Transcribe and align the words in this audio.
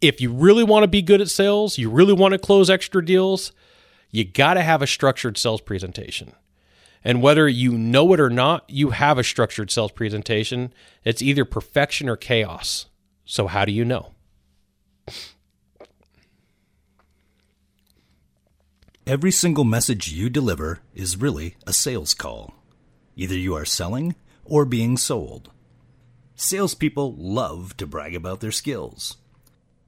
if 0.00 0.20
you 0.20 0.32
really 0.32 0.64
want 0.64 0.84
to 0.84 0.88
be 0.88 1.02
good 1.02 1.20
at 1.20 1.28
sales, 1.28 1.78
you 1.78 1.90
really 1.90 2.12
want 2.12 2.32
to 2.32 2.38
close 2.38 2.70
extra 2.70 3.04
deals, 3.04 3.52
you 4.10 4.24
got 4.24 4.54
to 4.54 4.62
have 4.62 4.82
a 4.82 4.86
structured 4.86 5.36
sales 5.36 5.60
presentation. 5.60 6.32
And 7.02 7.22
whether 7.22 7.48
you 7.48 7.72
know 7.72 8.12
it 8.12 8.20
or 8.20 8.30
not, 8.30 8.68
you 8.68 8.90
have 8.90 9.18
a 9.18 9.24
structured 9.24 9.70
sales 9.70 9.92
presentation. 9.92 10.72
It's 11.04 11.22
either 11.22 11.44
perfection 11.44 12.08
or 12.08 12.16
chaos. 12.16 12.86
So, 13.24 13.46
how 13.46 13.64
do 13.64 13.72
you 13.72 13.84
know? 13.84 14.12
Every 19.06 19.30
single 19.30 19.64
message 19.64 20.12
you 20.12 20.28
deliver 20.28 20.80
is 20.94 21.16
really 21.16 21.56
a 21.66 21.72
sales 21.72 22.12
call. 22.12 22.54
Either 23.16 23.36
you 23.36 23.54
are 23.54 23.64
selling 23.64 24.14
or 24.44 24.64
being 24.64 24.96
sold. 24.96 25.50
Salespeople 26.36 27.14
love 27.16 27.76
to 27.78 27.86
brag 27.86 28.14
about 28.14 28.40
their 28.40 28.52
skills. 28.52 29.16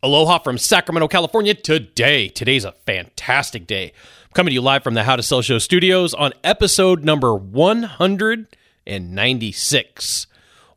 Aloha 0.00 0.38
from 0.38 0.58
Sacramento, 0.58 1.08
California 1.08 1.54
today. 1.54 2.28
Today's 2.28 2.64
a 2.64 2.70
fantastic 2.86 3.66
day. 3.66 3.86
I'm 3.86 4.32
coming 4.32 4.52
to 4.52 4.54
you 4.54 4.60
live 4.60 4.84
from 4.84 4.94
the 4.94 5.02
How 5.02 5.16
to 5.16 5.24
Sell 5.24 5.42
Show 5.42 5.58
studios 5.58 6.14
on 6.14 6.34
episode 6.44 7.02
number 7.02 7.34
196. 7.34 10.26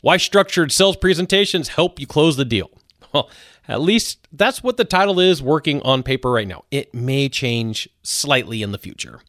Why 0.01 0.17
structured 0.17 0.71
sales 0.71 0.97
presentations 0.97 1.67
help 1.67 1.99
you 1.99 2.07
close 2.07 2.35
the 2.35 2.45
deal. 2.45 2.71
Well, 3.13 3.29
at 3.67 3.81
least 3.81 4.27
that's 4.31 4.63
what 4.63 4.77
the 4.77 4.85
title 4.85 5.19
is 5.19 5.39
working 5.39 5.83
on 5.83 6.01
paper 6.01 6.31
right 6.31 6.47
now. 6.47 6.63
It 6.71 6.91
may 6.91 7.29
change 7.29 7.87
slightly 8.01 8.63
in 8.63 8.71
the 8.71 8.79
future. 8.79 9.19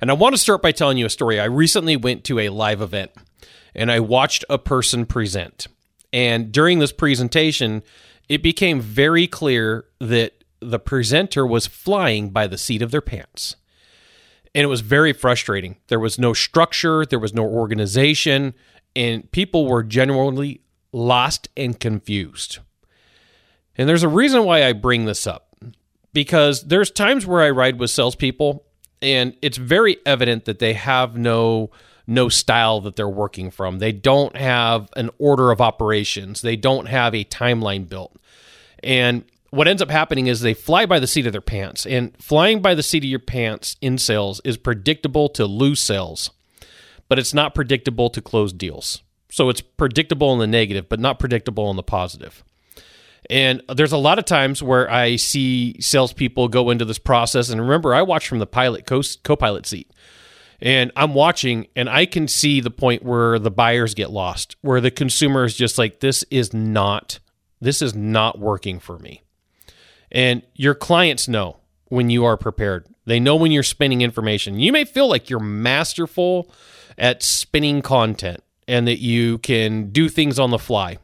And 0.00 0.12
I 0.12 0.14
want 0.14 0.36
to 0.36 0.40
start 0.40 0.62
by 0.62 0.70
telling 0.70 0.96
you 0.96 1.06
a 1.06 1.10
story. 1.10 1.40
I 1.40 1.46
recently 1.46 1.96
went 1.96 2.22
to 2.24 2.38
a 2.38 2.50
live 2.50 2.80
event 2.80 3.10
and 3.74 3.90
I 3.90 3.98
watched 3.98 4.44
a 4.48 4.58
person 4.58 5.06
present. 5.06 5.66
And 6.12 6.52
during 6.52 6.78
this 6.78 6.92
presentation, 6.92 7.82
it 8.28 8.42
became 8.42 8.80
very 8.80 9.26
clear 9.26 9.86
that 10.00 10.44
the 10.60 10.78
presenter 10.78 11.46
was 11.46 11.66
flying 11.66 12.30
by 12.30 12.46
the 12.46 12.58
seat 12.58 12.82
of 12.82 12.90
their 12.90 13.00
pants. 13.00 13.56
And 14.54 14.62
it 14.62 14.68
was 14.68 14.80
very 14.80 15.12
frustrating. 15.12 15.76
There 15.88 16.00
was 16.00 16.18
no 16.18 16.32
structure, 16.32 17.04
there 17.04 17.18
was 17.18 17.34
no 17.34 17.44
organization, 17.44 18.54
and 18.94 19.30
people 19.32 19.66
were 19.66 19.82
genuinely 19.82 20.60
lost 20.92 21.48
and 21.56 21.78
confused. 21.78 22.58
And 23.76 23.88
there's 23.88 24.04
a 24.04 24.08
reason 24.08 24.44
why 24.44 24.64
I 24.64 24.72
bring 24.72 25.04
this 25.04 25.26
up 25.26 25.54
because 26.12 26.62
there's 26.62 26.90
times 26.90 27.26
where 27.26 27.42
I 27.42 27.50
ride 27.50 27.78
with 27.78 27.90
salespeople, 27.90 28.64
and 29.02 29.36
it's 29.42 29.58
very 29.58 29.98
evident 30.06 30.44
that 30.44 30.60
they 30.60 30.74
have 30.74 31.16
no 31.16 31.70
no 32.06 32.28
style 32.28 32.80
that 32.82 32.96
they're 32.96 33.08
working 33.08 33.50
from. 33.50 33.78
They 33.78 33.92
don't 33.92 34.36
have 34.36 34.88
an 34.96 35.10
order 35.18 35.50
of 35.50 35.60
operations. 35.60 36.42
They 36.42 36.56
don't 36.56 36.86
have 36.86 37.14
a 37.14 37.24
timeline 37.24 37.88
built. 37.88 38.16
And 38.82 39.24
what 39.50 39.68
ends 39.68 39.80
up 39.80 39.90
happening 39.90 40.26
is 40.26 40.40
they 40.40 40.54
fly 40.54 40.84
by 40.84 40.98
the 40.98 41.06
seat 41.06 41.26
of 41.26 41.32
their 41.32 41.40
pants. 41.40 41.86
And 41.86 42.14
flying 42.20 42.60
by 42.60 42.74
the 42.74 42.82
seat 42.82 43.04
of 43.04 43.10
your 43.10 43.20
pants 43.20 43.76
in 43.80 43.98
sales 43.98 44.40
is 44.44 44.56
predictable 44.56 45.28
to 45.30 45.46
lose 45.46 45.80
sales, 45.80 46.30
but 47.08 47.18
it's 47.18 47.32
not 47.32 47.54
predictable 47.54 48.10
to 48.10 48.20
close 48.20 48.52
deals. 48.52 49.02
So 49.30 49.48
it's 49.48 49.60
predictable 49.60 50.32
in 50.32 50.38
the 50.38 50.46
negative, 50.46 50.88
but 50.88 51.00
not 51.00 51.18
predictable 51.18 51.70
in 51.70 51.76
the 51.76 51.82
positive. 51.82 52.44
And 53.30 53.62
there's 53.74 53.92
a 53.92 53.96
lot 53.96 54.18
of 54.18 54.26
times 54.26 54.62
where 54.62 54.90
I 54.90 55.16
see 55.16 55.80
salespeople 55.80 56.48
go 56.48 56.70
into 56.70 56.84
this 56.84 56.98
process. 56.98 57.48
And 57.48 57.60
remember, 57.60 57.94
I 57.94 58.02
watch 58.02 58.28
from 58.28 58.38
the 58.38 58.46
pilot 58.46 58.86
co 58.86 59.36
pilot 59.36 59.66
seat. 59.66 59.90
And 60.60 60.92
I'm 60.96 61.14
watching 61.14 61.66
and 61.76 61.88
I 61.88 62.06
can 62.06 62.28
see 62.28 62.60
the 62.60 62.70
point 62.70 63.02
where 63.02 63.38
the 63.38 63.50
buyers 63.50 63.94
get 63.94 64.10
lost, 64.10 64.56
where 64.60 64.80
the 64.80 64.90
consumer 64.90 65.44
is 65.44 65.56
just 65.56 65.78
like, 65.78 66.00
this 66.00 66.24
is 66.30 66.54
not, 66.54 67.18
this 67.60 67.82
is 67.82 67.94
not 67.94 68.38
working 68.38 68.78
for 68.78 68.98
me. 68.98 69.22
And 70.10 70.42
your 70.54 70.74
clients 70.74 71.28
know 71.28 71.58
when 71.86 72.10
you 72.10 72.24
are 72.24 72.36
prepared. 72.36 72.86
They 73.04 73.20
know 73.20 73.36
when 73.36 73.52
you're 73.52 73.62
spinning 73.62 74.00
information. 74.00 74.58
You 74.58 74.72
may 74.72 74.84
feel 74.84 75.08
like 75.08 75.28
you're 75.28 75.40
masterful 75.40 76.50
at 76.96 77.22
spinning 77.22 77.82
content 77.82 78.42
and 78.66 78.86
that 78.88 79.00
you 79.00 79.38
can 79.38 79.90
do 79.90 80.08
things 80.08 80.38
on 80.38 80.50
the 80.50 80.58
fly. 80.58 80.98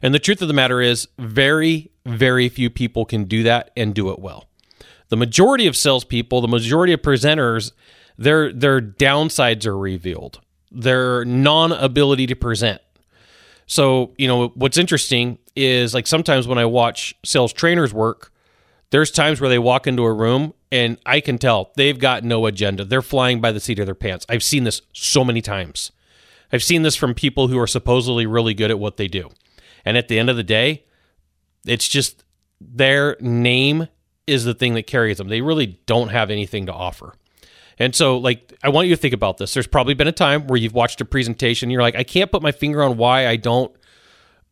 And 0.00 0.14
the 0.14 0.18
truth 0.18 0.40
of 0.40 0.48
the 0.48 0.54
matter 0.54 0.80
is, 0.80 1.08
very, 1.18 1.90
very 2.06 2.48
few 2.48 2.70
people 2.70 3.04
can 3.04 3.24
do 3.24 3.42
that 3.42 3.70
and 3.76 3.94
do 3.94 4.10
it 4.10 4.18
well. 4.18 4.48
The 5.08 5.16
majority 5.16 5.66
of 5.66 5.76
salespeople, 5.76 6.40
the 6.40 6.48
majority 6.48 6.92
of 6.92 7.02
presenters, 7.02 7.72
their 8.18 8.52
their 8.52 8.80
downsides 8.80 9.64
are 9.66 9.78
revealed. 9.78 10.40
Their 10.70 11.24
non-ability 11.24 12.26
to 12.26 12.36
present. 12.36 12.82
So, 13.66 14.12
you 14.18 14.26
know, 14.26 14.48
what's 14.48 14.76
interesting 14.76 15.38
is 15.56 15.94
like 15.94 16.06
sometimes 16.06 16.46
when 16.46 16.58
I 16.58 16.64
watch 16.64 17.14
sales 17.24 17.52
trainers 17.52 17.92
work, 17.94 18.32
there's 18.90 19.10
times 19.10 19.40
where 19.40 19.50
they 19.50 19.58
walk 19.58 19.86
into 19.86 20.04
a 20.04 20.12
room 20.12 20.54
and 20.72 20.98
I 21.06 21.20
can 21.20 21.38
tell 21.38 21.72
they've 21.76 21.98
got 21.98 22.24
no 22.24 22.46
agenda. 22.46 22.84
They're 22.84 23.02
flying 23.02 23.40
by 23.40 23.52
the 23.52 23.60
seat 23.60 23.78
of 23.78 23.86
their 23.86 23.94
pants. 23.94 24.26
I've 24.28 24.42
seen 24.42 24.64
this 24.64 24.82
so 24.92 25.24
many 25.24 25.40
times. 25.40 25.92
I've 26.52 26.62
seen 26.62 26.82
this 26.82 26.96
from 26.96 27.14
people 27.14 27.48
who 27.48 27.58
are 27.58 27.66
supposedly 27.66 28.26
really 28.26 28.54
good 28.54 28.70
at 28.70 28.78
what 28.78 28.96
they 28.96 29.08
do. 29.08 29.30
And 29.84 29.96
at 29.96 30.08
the 30.08 30.18
end 30.18 30.30
of 30.30 30.36
the 30.36 30.42
day, 30.42 30.84
it's 31.66 31.88
just 31.88 32.24
their 32.60 33.16
name 33.20 33.88
is 34.26 34.44
the 34.44 34.54
thing 34.54 34.74
that 34.74 34.86
carries 34.86 35.18
them. 35.18 35.28
They 35.28 35.40
really 35.40 35.78
don't 35.86 36.08
have 36.08 36.30
anything 36.30 36.66
to 36.66 36.72
offer. 36.72 37.14
And 37.78 37.94
so, 37.94 38.18
like, 38.18 38.54
I 38.62 38.70
want 38.70 38.88
you 38.88 38.94
to 38.94 39.00
think 39.00 39.14
about 39.14 39.38
this. 39.38 39.54
There's 39.54 39.66
probably 39.66 39.94
been 39.94 40.08
a 40.08 40.12
time 40.12 40.46
where 40.46 40.58
you've 40.58 40.74
watched 40.74 41.00
a 41.00 41.04
presentation, 41.04 41.70
you're 41.70 41.82
like, 41.82 41.96
I 41.96 42.02
can't 42.02 42.30
put 42.30 42.42
my 42.42 42.52
finger 42.52 42.82
on 42.82 42.96
why 42.96 43.26
I 43.26 43.36
don't. 43.36 43.72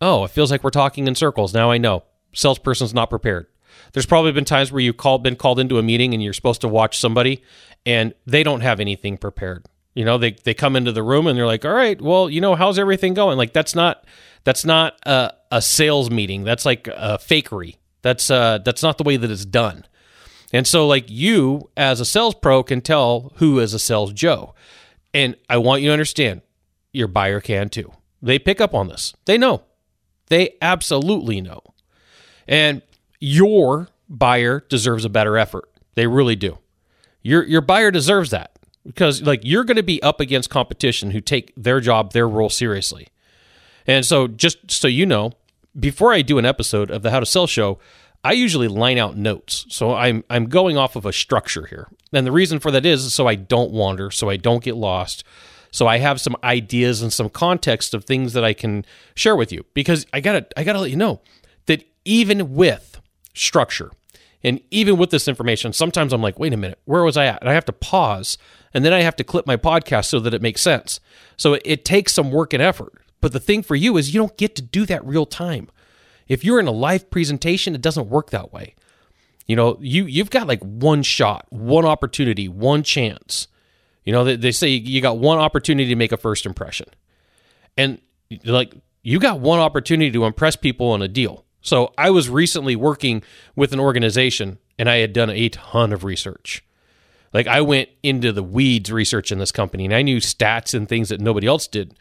Oh, 0.00 0.24
it 0.24 0.30
feels 0.30 0.50
like 0.50 0.62
we're 0.62 0.70
talking 0.70 1.06
in 1.08 1.14
circles. 1.14 1.54
Now 1.54 1.70
I 1.70 1.78
know. 1.78 2.04
Salesperson's 2.34 2.94
not 2.94 3.10
prepared. 3.10 3.46
There's 3.92 4.06
probably 4.06 4.32
been 4.32 4.44
times 4.44 4.70
where 4.70 4.80
you've 4.80 4.96
called, 4.96 5.22
been 5.22 5.36
called 5.36 5.58
into 5.58 5.78
a 5.78 5.82
meeting 5.82 6.12
and 6.12 6.22
you're 6.22 6.32
supposed 6.32 6.60
to 6.60 6.68
watch 6.68 6.98
somebody 6.98 7.42
and 7.84 8.14
they 8.26 8.42
don't 8.42 8.60
have 8.60 8.78
anything 8.78 9.16
prepared. 9.16 9.64
You 9.94 10.04
know, 10.04 10.18
they, 10.18 10.32
they 10.44 10.52
come 10.52 10.76
into 10.76 10.92
the 10.92 11.02
room 11.02 11.26
and 11.26 11.38
they're 11.38 11.46
like, 11.46 11.64
all 11.64 11.72
right, 11.72 12.00
well, 12.00 12.28
you 12.28 12.40
know, 12.40 12.54
how's 12.54 12.78
everything 12.78 13.14
going? 13.14 13.38
Like, 13.38 13.54
that's 13.54 13.74
not, 13.74 14.04
that's 14.44 14.64
not 14.64 14.98
a, 15.06 15.32
a 15.50 15.62
sales 15.62 16.10
meeting. 16.10 16.44
That's 16.44 16.66
like 16.66 16.88
a 16.88 17.18
fakery. 17.18 17.76
That's, 18.02 18.30
uh, 18.30 18.58
that's 18.58 18.82
not 18.82 18.98
the 18.98 19.04
way 19.04 19.16
that 19.16 19.30
it's 19.30 19.46
done. 19.46 19.86
And 20.52 20.66
so, 20.66 20.86
like 20.86 21.06
you 21.08 21.70
as 21.76 22.00
a 22.00 22.04
sales 22.04 22.34
pro 22.34 22.62
can 22.62 22.80
tell 22.80 23.32
who 23.36 23.58
is 23.58 23.74
a 23.74 23.78
sales 23.78 24.12
Joe. 24.12 24.54
And 25.12 25.36
I 25.48 25.56
want 25.58 25.82
you 25.82 25.88
to 25.88 25.92
understand 25.92 26.42
your 26.92 27.08
buyer 27.08 27.40
can 27.40 27.68
too. 27.68 27.92
They 28.22 28.38
pick 28.38 28.60
up 28.60 28.74
on 28.74 28.88
this, 28.88 29.14
they 29.24 29.38
know. 29.38 29.62
They 30.28 30.56
absolutely 30.60 31.40
know. 31.40 31.62
And 32.48 32.82
your 33.20 33.88
buyer 34.08 34.64
deserves 34.68 35.04
a 35.04 35.08
better 35.08 35.36
effort. 35.36 35.68
They 35.94 36.06
really 36.06 36.36
do. 36.36 36.58
Your, 37.22 37.44
your 37.44 37.60
buyer 37.60 37.90
deserves 37.90 38.30
that 38.30 38.58
because 38.84 39.22
like 39.22 39.40
you're 39.42 39.64
going 39.64 39.76
to 39.76 39.82
be 39.82 40.02
up 40.02 40.20
against 40.20 40.50
competition 40.50 41.10
who 41.10 41.20
take 41.20 41.52
their 41.56 41.80
job, 41.80 42.12
their 42.12 42.28
role 42.28 42.50
seriously. 42.50 43.08
And 43.86 44.04
so 44.04 44.26
just 44.28 44.70
so 44.70 44.88
you 44.88 45.06
know, 45.06 45.32
before 45.78 46.12
I 46.12 46.22
do 46.22 46.38
an 46.38 46.46
episode 46.46 46.90
of 46.90 47.02
the 47.02 47.10
How 47.10 47.20
to 47.20 47.26
Sell 47.26 47.46
show, 47.46 47.78
I 48.24 48.32
usually 48.32 48.68
line 48.68 48.98
out 48.98 49.16
notes. 49.16 49.66
So 49.68 49.94
I'm 49.94 50.24
I'm 50.30 50.46
going 50.46 50.76
off 50.76 50.96
of 50.96 51.06
a 51.06 51.12
structure 51.12 51.66
here. 51.66 51.88
And 52.12 52.26
the 52.26 52.32
reason 52.32 52.58
for 52.58 52.70
that 52.70 52.86
is 52.86 53.12
so 53.14 53.26
I 53.26 53.34
don't 53.34 53.70
wander, 53.70 54.10
so 54.10 54.28
I 54.30 54.36
don't 54.36 54.64
get 54.64 54.76
lost. 54.76 55.24
So 55.70 55.86
I 55.86 55.98
have 55.98 56.20
some 56.20 56.36
ideas 56.42 57.02
and 57.02 57.12
some 57.12 57.28
context 57.28 57.92
of 57.92 58.04
things 58.04 58.32
that 58.32 58.44
I 58.44 58.54
can 58.54 58.84
share 59.14 59.36
with 59.36 59.52
you 59.52 59.64
because 59.74 60.06
I 60.12 60.20
got 60.20 60.32
to 60.32 60.58
I 60.58 60.64
got 60.64 60.72
to 60.72 60.80
let 60.80 60.90
you 60.90 60.96
know 60.96 61.20
that 61.66 61.84
even 62.04 62.54
with 62.54 63.00
structure 63.34 63.90
and 64.42 64.60
even 64.70 64.96
with 64.96 65.10
this 65.10 65.28
information, 65.28 65.72
sometimes 65.72 66.12
I'm 66.12 66.22
like, 66.22 66.38
"Wait 66.38 66.52
a 66.52 66.56
minute, 66.56 66.78
where 66.84 67.02
was 67.02 67.16
I 67.16 67.26
at?" 67.26 67.40
And 67.40 67.50
I 67.50 67.54
have 67.54 67.64
to 67.66 67.72
pause 67.72 68.38
and 68.76 68.84
then 68.84 68.92
I 68.92 69.00
have 69.00 69.16
to 69.16 69.24
clip 69.24 69.46
my 69.46 69.56
podcast 69.56 70.06
so 70.06 70.20
that 70.20 70.34
it 70.34 70.42
makes 70.42 70.60
sense. 70.60 71.00
So 71.36 71.54
it, 71.54 71.62
it 71.64 71.84
takes 71.84 72.12
some 72.12 72.30
work 72.30 72.52
and 72.52 72.62
effort. 72.62 72.92
But 73.20 73.32
the 73.32 73.40
thing 73.40 73.62
for 73.62 73.74
you 73.74 73.96
is 73.96 74.12
you 74.12 74.20
don't 74.20 74.36
get 74.36 74.54
to 74.56 74.62
do 74.62 74.84
that 74.86 75.04
real 75.04 75.24
time. 75.24 75.70
If 76.28 76.44
you're 76.44 76.60
in 76.60 76.66
a 76.66 76.72
live 76.72 77.10
presentation, 77.10 77.74
it 77.74 77.82
doesn't 77.82 78.08
work 78.08 78.30
that 78.30 78.52
way. 78.52 78.74
You 79.46 79.54
know, 79.54 79.78
you 79.80 80.06
you've 80.06 80.30
got 80.30 80.48
like 80.48 80.62
one 80.62 81.02
shot, 81.02 81.46
one 81.50 81.84
opportunity, 81.84 82.48
one 82.48 82.82
chance. 82.82 83.48
You 84.04 84.12
know, 84.12 84.24
they, 84.24 84.36
they 84.36 84.52
say 84.52 84.68
you 84.68 85.00
got 85.00 85.18
one 85.18 85.38
opportunity 85.38 85.88
to 85.88 85.96
make 85.96 86.12
a 86.12 86.16
first 86.16 86.46
impression. 86.46 86.88
And 87.76 88.00
like 88.44 88.74
you 89.02 89.20
got 89.20 89.40
one 89.40 89.60
opportunity 89.60 90.10
to 90.10 90.24
impress 90.24 90.56
people 90.56 90.90
on 90.90 91.02
a 91.02 91.08
deal. 91.08 91.44
So 91.60 91.92
I 91.98 92.10
was 92.10 92.28
recently 92.28 92.76
working 92.76 93.22
with 93.54 93.72
an 93.72 93.80
organization 93.80 94.58
and 94.78 94.88
I 94.88 94.96
had 94.96 95.12
done 95.12 95.30
a 95.30 95.48
ton 95.48 95.92
of 95.92 96.04
research. 96.04 96.64
Like 97.32 97.46
I 97.46 97.60
went 97.60 97.88
into 98.02 98.32
the 98.32 98.42
weeds 98.42 98.90
research 98.90 99.30
in 99.30 99.38
this 99.38 99.52
company 99.52 99.84
and 99.84 99.94
I 99.94 100.02
knew 100.02 100.18
stats 100.18 100.74
and 100.74 100.88
things 100.88 101.08
that 101.08 101.20
nobody 101.20 101.46
else 101.46 101.66
did. 101.66 101.94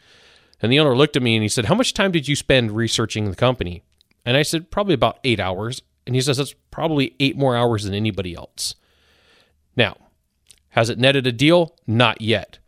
And 0.62 0.72
the 0.72 0.80
owner 0.80 0.96
looked 0.96 1.16
at 1.16 1.22
me 1.22 1.36
and 1.36 1.42
he 1.42 1.48
said, 1.48 1.66
How 1.66 1.74
much 1.74 1.94
time 1.94 2.12
did 2.12 2.26
you 2.28 2.34
spend 2.36 2.72
researching 2.72 3.28
the 3.28 3.36
company? 3.36 3.82
And 4.26 4.36
I 4.36 4.42
said, 4.42 4.70
Probably 4.70 4.92
about 4.92 5.20
eight 5.24 5.40
hours. 5.40 5.80
And 6.06 6.14
he 6.14 6.20
says, 6.20 6.36
That's 6.36 6.54
probably 6.70 7.14
eight 7.18 7.38
more 7.38 7.56
hours 7.56 7.84
than 7.84 7.94
anybody 7.94 8.34
else. 8.34 8.74
Now, 9.76 9.96
has 10.70 10.90
it 10.90 10.98
netted 10.98 11.26
a 11.26 11.32
deal? 11.32 11.74
Not 11.86 12.20
yet. 12.20 12.58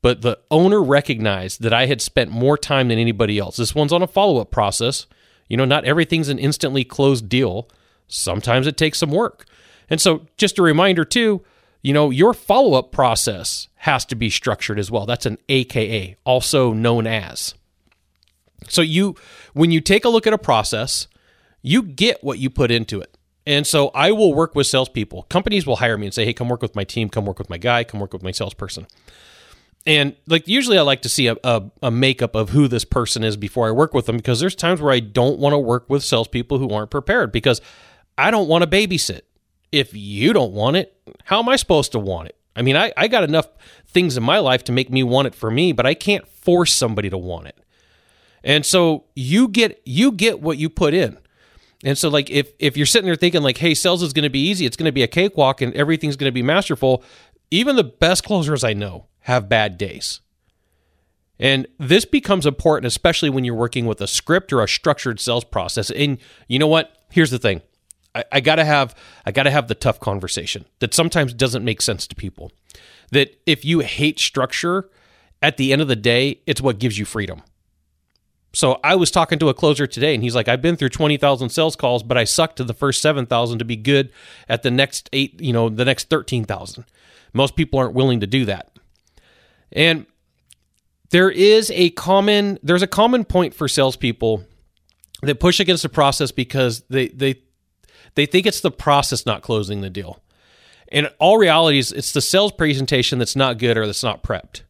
But 0.00 0.22
the 0.22 0.40
owner 0.50 0.82
recognized 0.82 1.62
that 1.62 1.72
I 1.72 1.86
had 1.86 2.00
spent 2.00 2.30
more 2.30 2.58
time 2.58 2.88
than 2.88 2.98
anybody 2.98 3.38
else. 3.38 3.56
This 3.56 3.74
one's 3.74 3.92
on 3.92 4.02
a 4.02 4.08
follow 4.08 4.40
up 4.40 4.50
process. 4.50 5.06
You 5.48 5.56
know, 5.56 5.64
not 5.64 5.84
everything's 5.84 6.28
an 6.28 6.40
instantly 6.40 6.82
closed 6.82 7.28
deal. 7.28 7.68
Sometimes 8.08 8.66
it 8.66 8.76
takes 8.76 8.98
some 8.98 9.12
work. 9.12 9.46
And 9.88 10.00
so, 10.00 10.26
just 10.36 10.58
a 10.58 10.62
reminder 10.62 11.04
too, 11.04 11.44
you 11.82 11.92
know, 11.92 12.10
your 12.10 12.32
follow 12.32 12.74
up 12.74 12.90
process 12.90 13.68
has 13.76 14.04
to 14.06 14.14
be 14.14 14.30
structured 14.30 14.78
as 14.78 14.90
well. 14.90 15.06
That's 15.06 15.26
an 15.26 15.38
AKA, 15.48 16.16
also 16.24 16.72
known 16.72 17.06
as. 17.06 17.54
So, 18.68 18.82
you, 18.82 19.16
when 19.52 19.70
you 19.70 19.80
take 19.80 20.04
a 20.04 20.08
look 20.08 20.26
at 20.26 20.32
a 20.32 20.38
process, 20.38 21.06
you 21.62 21.82
get 21.82 22.22
what 22.22 22.38
you 22.38 22.50
put 22.50 22.70
into 22.70 23.00
it. 23.00 23.16
And 23.44 23.66
so 23.66 23.88
I 23.88 24.12
will 24.12 24.34
work 24.34 24.54
with 24.54 24.68
salespeople. 24.68 25.24
Companies 25.24 25.66
will 25.66 25.76
hire 25.76 25.98
me 25.98 26.06
and 26.06 26.14
say, 26.14 26.24
hey, 26.24 26.32
come 26.32 26.48
work 26.48 26.62
with 26.62 26.76
my 26.76 26.84
team, 26.84 27.08
come 27.08 27.26
work 27.26 27.40
with 27.40 27.50
my 27.50 27.58
guy, 27.58 27.82
come 27.82 27.98
work 27.98 28.12
with 28.12 28.22
my 28.22 28.30
salesperson 28.30 28.86
and 29.86 30.14
like 30.26 30.46
usually 30.46 30.78
I 30.78 30.82
like 30.82 31.02
to 31.02 31.08
see 31.08 31.26
a, 31.26 31.36
a, 31.42 31.62
a, 31.82 31.90
makeup 31.90 32.34
of 32.34 32.50
who 32.50 32.68
this 32.68 32.84
person 32.84 33.24
is 33.24 33.36
before 33.36 33.66
I 33.66 33.72
work 33.72 33.94
with 33.94 34.06
them 34.06 34.16
because 34.16 34.40
there's 34.40 34.54
times 34.54 34.80
where 34.80 34.92
I 34.92 35.00
don't 35.00 35.38
want 35.38 35.54
to 35.54 35.58
work 35.58 35.88
with 35.88 36.04
salespeople 36.04 36.58
who 36.58 36.70
aren't 36.70 36.90
prepared 36.90 37.32
because 37.32 37.60
I 38.16 38.30
don't 38.30 38.48
want 38.48 38.62
to 38.62 38.70
babysit. 38.70 39.22
If 39.72 39.94
you 39.94 40.32
don't 40.32 40.52
want 40.52 40.76
it, 40.76 40.96
how 41.24 41.40
am 41.40 41.48
I 41.48 41.56
supposed 41.56 41.92
to 41.92 41.98
want 41.98 42.28
it? 42.28 42.36
I 42.54 42.62
mean, 42.62 42.76
I, 42.76 42.92
I 42.96 43.08
got 43.08 43.24
enough 43.24 43.48
things 43.86 44.16
in 44.16 44.22
my 44.22 44.38
life 44.38 44.62
to 44.64 44.72
make 44.72 44.90
me 44.90 45.02
want 45.02 45.26
it 45.26 45.34
for 45.34 45.50
me, 45.50 45.72
but 45.72 45.86
I 45.86 45.94
can't 45.94 46.28
force 46.28 46.72
somebody 46.72 47.08
to 47.08 47.18
want 47.18 47.46
it. 47.46 47.58
And 48.44 48.66
so 48.66 49.04
you 49.14 49.48
get 49.48 49.80
you 49.84 50.12
get 50.12 50.40
what 50.40 50.58
you 50.58 50.68
put 50.68 50.94
in. 50.94 51.18
And 51.84 51.98
so 51.98 52.08
like 52.08 52.30
if 52.30 52.52
if 52.58 52.76
you're 52.76 52.86
sitting 52.86 53.06
there 53.06 53.16
thinking 53.16 53.42
like, 53.42 53.58
hey, 53.58 53.74
sales 53.74 54.02
is 54.02 54.12
going 54.12 54.24
to 54.24 54.30
be 54.30 54.40
easy, 54.40 54.66
it's 54.66 54.76
going 54.76 54.86
to 54.88 54.92
be 54.92 55.02
a 55.02 55.08
cakewalk 55.08 55.60
and 55.60 55.74
everything's 55.74 56.16
going 56.16 56.28
to 56.28 56.34
be 56.34 56.42
masterful, 56.42 57.02
even 57.50 57.76
the 57.76 57.84
best 57.84 58.24
closers 58.24 58.64
I 58.64 58.72
know 58.72 59.06
have 59.20 59.48
bad 59.48 59.78
days. 59.78 60.20
And 61.38 61.66
this 61.78 62.04
becomes 62.04 62.46
important, 62.46 62.86
especially 62.86 63.30
when 63.30 63.44
you're 63.44 63.54
working 63.54 63.86
with 63.86 64.00
a 64.00 64.06
script 64.06 64.52
or 64.52 64.62
a 64.62 64.68
structured 64.68 65.18
sales 65.18 65.44
process. 65.44 65.90
And 65.90 66.18
you 66.46 66.58
know 66.58 66.68
what? 66.68 66.96
Here's 67.10 67.30
the 67.30 67.38
thing. 67.38 67.62
I, 68.14 68.24
I 68.32 68.40
gotta 68.40 68.64
have 68.64 68.94
I 69.26 69.32
gotta 69.32 69.50
have 69.50 69.68
the 69.68 69.74
tough 69.74 69.98
conversation 70.00 70.66
that 70.80 70.94
sometimes 70.94 71.34
doesn't 71.34 71.64
make 71.64 71.82
sense 71.82 72.06
to 72.06 72.14
people. 72.14 72.52
That 73.10 73.40
if 73.46 73.64
you 73.64 73.80
hate 73.80 74.18
structure, 74.18 74.88
at 75.42 75.56
the 75.56 75.72
end 75.72 75.82
of 75.82 75.88
the 75.88 75.96
day, 75.96 76.40
it's 76.46 76.60
what 76.60 76.78
gives 76.78 76.98
you 76.98 77.04
freedom. 77.04 77.42
So 78.54 78.78
I 78.84 78.96
was 78.96 79.10
talking 79.10 79.38
to 79.38 79.48
a 79.48 79.54
closer 79.54 79.86
today, 79.86 80.14
and 80.14 80.22
he's 80.22 80.34
like, 80.34 80.48
"I've 80.48 80.60
been 80.60 80.76
through 80.76 80.90
twenty 80.90 81.16
thousand 81.16 81.50
sales 81.50 81.76
calls, 81.76 82.02
but 82.02 82.18
I 82.18 82.24
sucked 82.24 82.56
to 82.56 82.64
the 82.64 82.74
first 82.74 83.00
seven 83.00 83.26
thousand 83.26 83.60
to 83.60 83.64
be 83.64 83.76
good 83.76 84.10
at 84.48 84.62
the 84.62 84.70
next 84.70 85.08
eight, 85.12 85.40
you 85.40 85.52
know, 85.52 85.68
the 85.68 85.84
next 85.84 86.10
thirteen 86.10 86.44
thousand. 86.44 86.84
Most 87.32 87.56
people 87.56 87.78
aren't 87.78 87.94
willing 87.94 88.20
to 88.20 88.26
do 88.26 88.44
that. 88.44 88.76
And 89.72 90.06
there 91.10 91.30
is 91.30 91.70
a 91.70 91.90
common 91.90 92.58
there's 92.62 92.82
a 92.82 92.86
common 92.86 93.24
point 93.24 93.54
for 93.54 93.68
salespeople 93.68 94.44
that 95.22 95.40
push 95.40 95.60
against 95.60 95.82
the 95.82 95.88
process 95.88 96.30
because 96.30 96.82
they 96.90 97.08
they 97.08 97.36
they 98.16 98.26
think 98.26 98.46
it's 98.46 98.60
the 98.60 98.70
process 98.70 99.24
not 99.24 99.42
closing 99.42 99.80
the 99.80 99.90
deal. 99.90 100.20
In 100.90 101.06
all 101.18 101.38
realities, 101.38 101.90
it's 101.90 102.12
the 102.12 102.20
sales 102.20 102.52
presentation 102.52 103.18
that's 103.18 103.34
not 103.34 103.56
good 103.56 103.78
or 103.78 103.86
that's 103.86 104.02
not 104.02 104.22
prepped. 104.22 104.60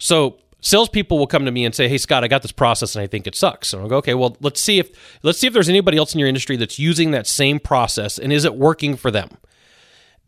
So 0.00 0.39
salespeople 0.60 1.18
will 1.18 1.26
come 1.26 1.44
to 1.44 1.50
me 1.50 1.64
and 1.64 1.74
say, 1.74 1.88
"Hey 1.88 1.98
Scott, 1.98 2.24
I 2.24 2.28
got 2.28 2.42
this 2.42 2.52
process 2.52 2.94
and 2.94 3.02
I 3.02 3.06
think 3.06 3.26
it 3.26 3.34
sucks." 3.34 3.72
And 3.72 3.82
I'll 3.82 3.88
go, 3.88 3.96
"Okay, 3.98 4.14
well 4.14 4.36
let's 4.40 4.60
see 4.60 4.78
if 4.78 4.90
let's 5.22 5.38
see 5.38 5.46
if 5.46 5.52
there's 5.52 5.68
anybody 5.68 5.96
else 5.98 6.14
in 6.14 6.18
your 6.18 6.28
industry 6.28 6.56
that's 6.56 6.78
using 6.78 7.10
that 7.12 7.26
same 7.26 7.58
process 7.58 8.18
and 8.18 8.32
is 8.32 8.44
it 8.44 8.54
working 8.54 8.96
for 8.96 9.10
them." 9.10 9.30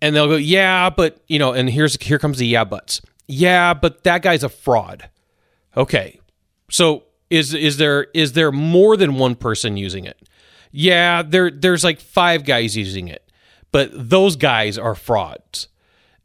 And 0.01 0.17
they'll 0.17 0.29
go, 0.29 0.37
"Yeah, 0.37 0.91
but 0.91 1.23
you 1.29 1.39
know," 1.39 1.53
and 1.53 1.71
here's 1.71 2.01
here 2.03 2.19
comes 2.19 2.39
the 2.39 2.47
yeah 2.47 2.65
buts 2.65 3.01
yeah, 3.27 3.75
but 3.75 4.05
that 4.05 4.23
guy's 4.23 4.43
a 4.43 4.49
fraud. 4.49 5.09
Okay. 5.77 6.21
So 6.71 7.05
is 7.31 7.55
is 7.55 7.79
there 7.79 8.09
is 8.15 8.33
there 8.33 8.53
more 8.53 8.97
than 8.97 9.15
one 9.17 9.35
person 9.37 9.77
using 9.77 10.05
it? 10.05 10.21
Yeah, 10.71 11.23
there 11.23 11.51
there's 11.51 11.85
like 11.85 12.01
five 12.01 12.45
guys 12.45 12.77
using 12.77 13.09
it. 13.09 13.27
But 13.71 13.91
those 13.95 14.37
guys 14.37 14.77
are 14.77 14.95
frauds. 14.95 15.69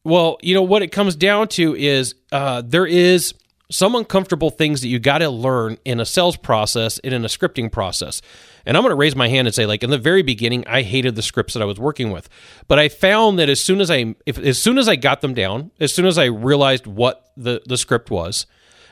Well, 0.04 0.38
you 0.42 0.54
know 0.54 0.64
what 0.64 0.82
it 0.82 0.92
comes 0.92 1.16
down 1.16 1.48
to 1.50 1.76
is 1.76 2.16
uh, 2.34 2.62
there 2.66 2.86
is 2.86 3.34
some 3.70 3.96
uncomfortable 3.96 4.50
things 4.50 4.82
that 4.82 4.88
you 4.88 5.00
got 5.00 5.18
to 5.18 5.30
learn 5.30 5.78
in 5.84 6.00
a 6.00 6.06
sales 6.06 6.38
process 6.38 7.00
and 7.00 7.14
in 7.14 7.26
a 7.26 7.28
scripting 7.28 7.72
process. 7.72 8.22
And 8.66 8.78
I'm 8.78 8.84
going 8.84 8.92
to 8.92 8.96
raise 8.98 9.16
my 9.16 9.28
hand 9.28 9.48
and 9.48 9.54
say, 9.54 9.66
like 9.66 9.84
in 9.84 9.90
the 9.90 9.98
very 9.98 10.22
beginning, 10.22 10.66
I 10.68 10.84
hated 10.84 11.16
the 11.16 11.22
scripts 11.22 11.54
that 11.54 11.62
I 11.62 11.66
was 11.66 11.80
working 11.80 12.12
with, 12.12 12.30
but 12.68 12.80
I 12.80 12.90
found 12.90 13.40
that 13.40 13.50
as 13.50 13.62
soon 13.62 13.82
as 13.82 13.92
I, 13.92 14.16
if, 14.26 14.38
as 14.38 14.62
soon 14.62 14.78
as 14.78 14.88
I 14.88 14.96
got 14.96 15.22
them 15.22 15.34
down, 15.34 15.72
as 15.80 15.94
soon 15.94 16.06
as 16.06 16.18
I 16.18 16.26
realized 16.26 16.88
what 16.88 17.32
the 17.36 17.62
the 17.66 17.78
script 17.78 18.10
was, 18.10 18.46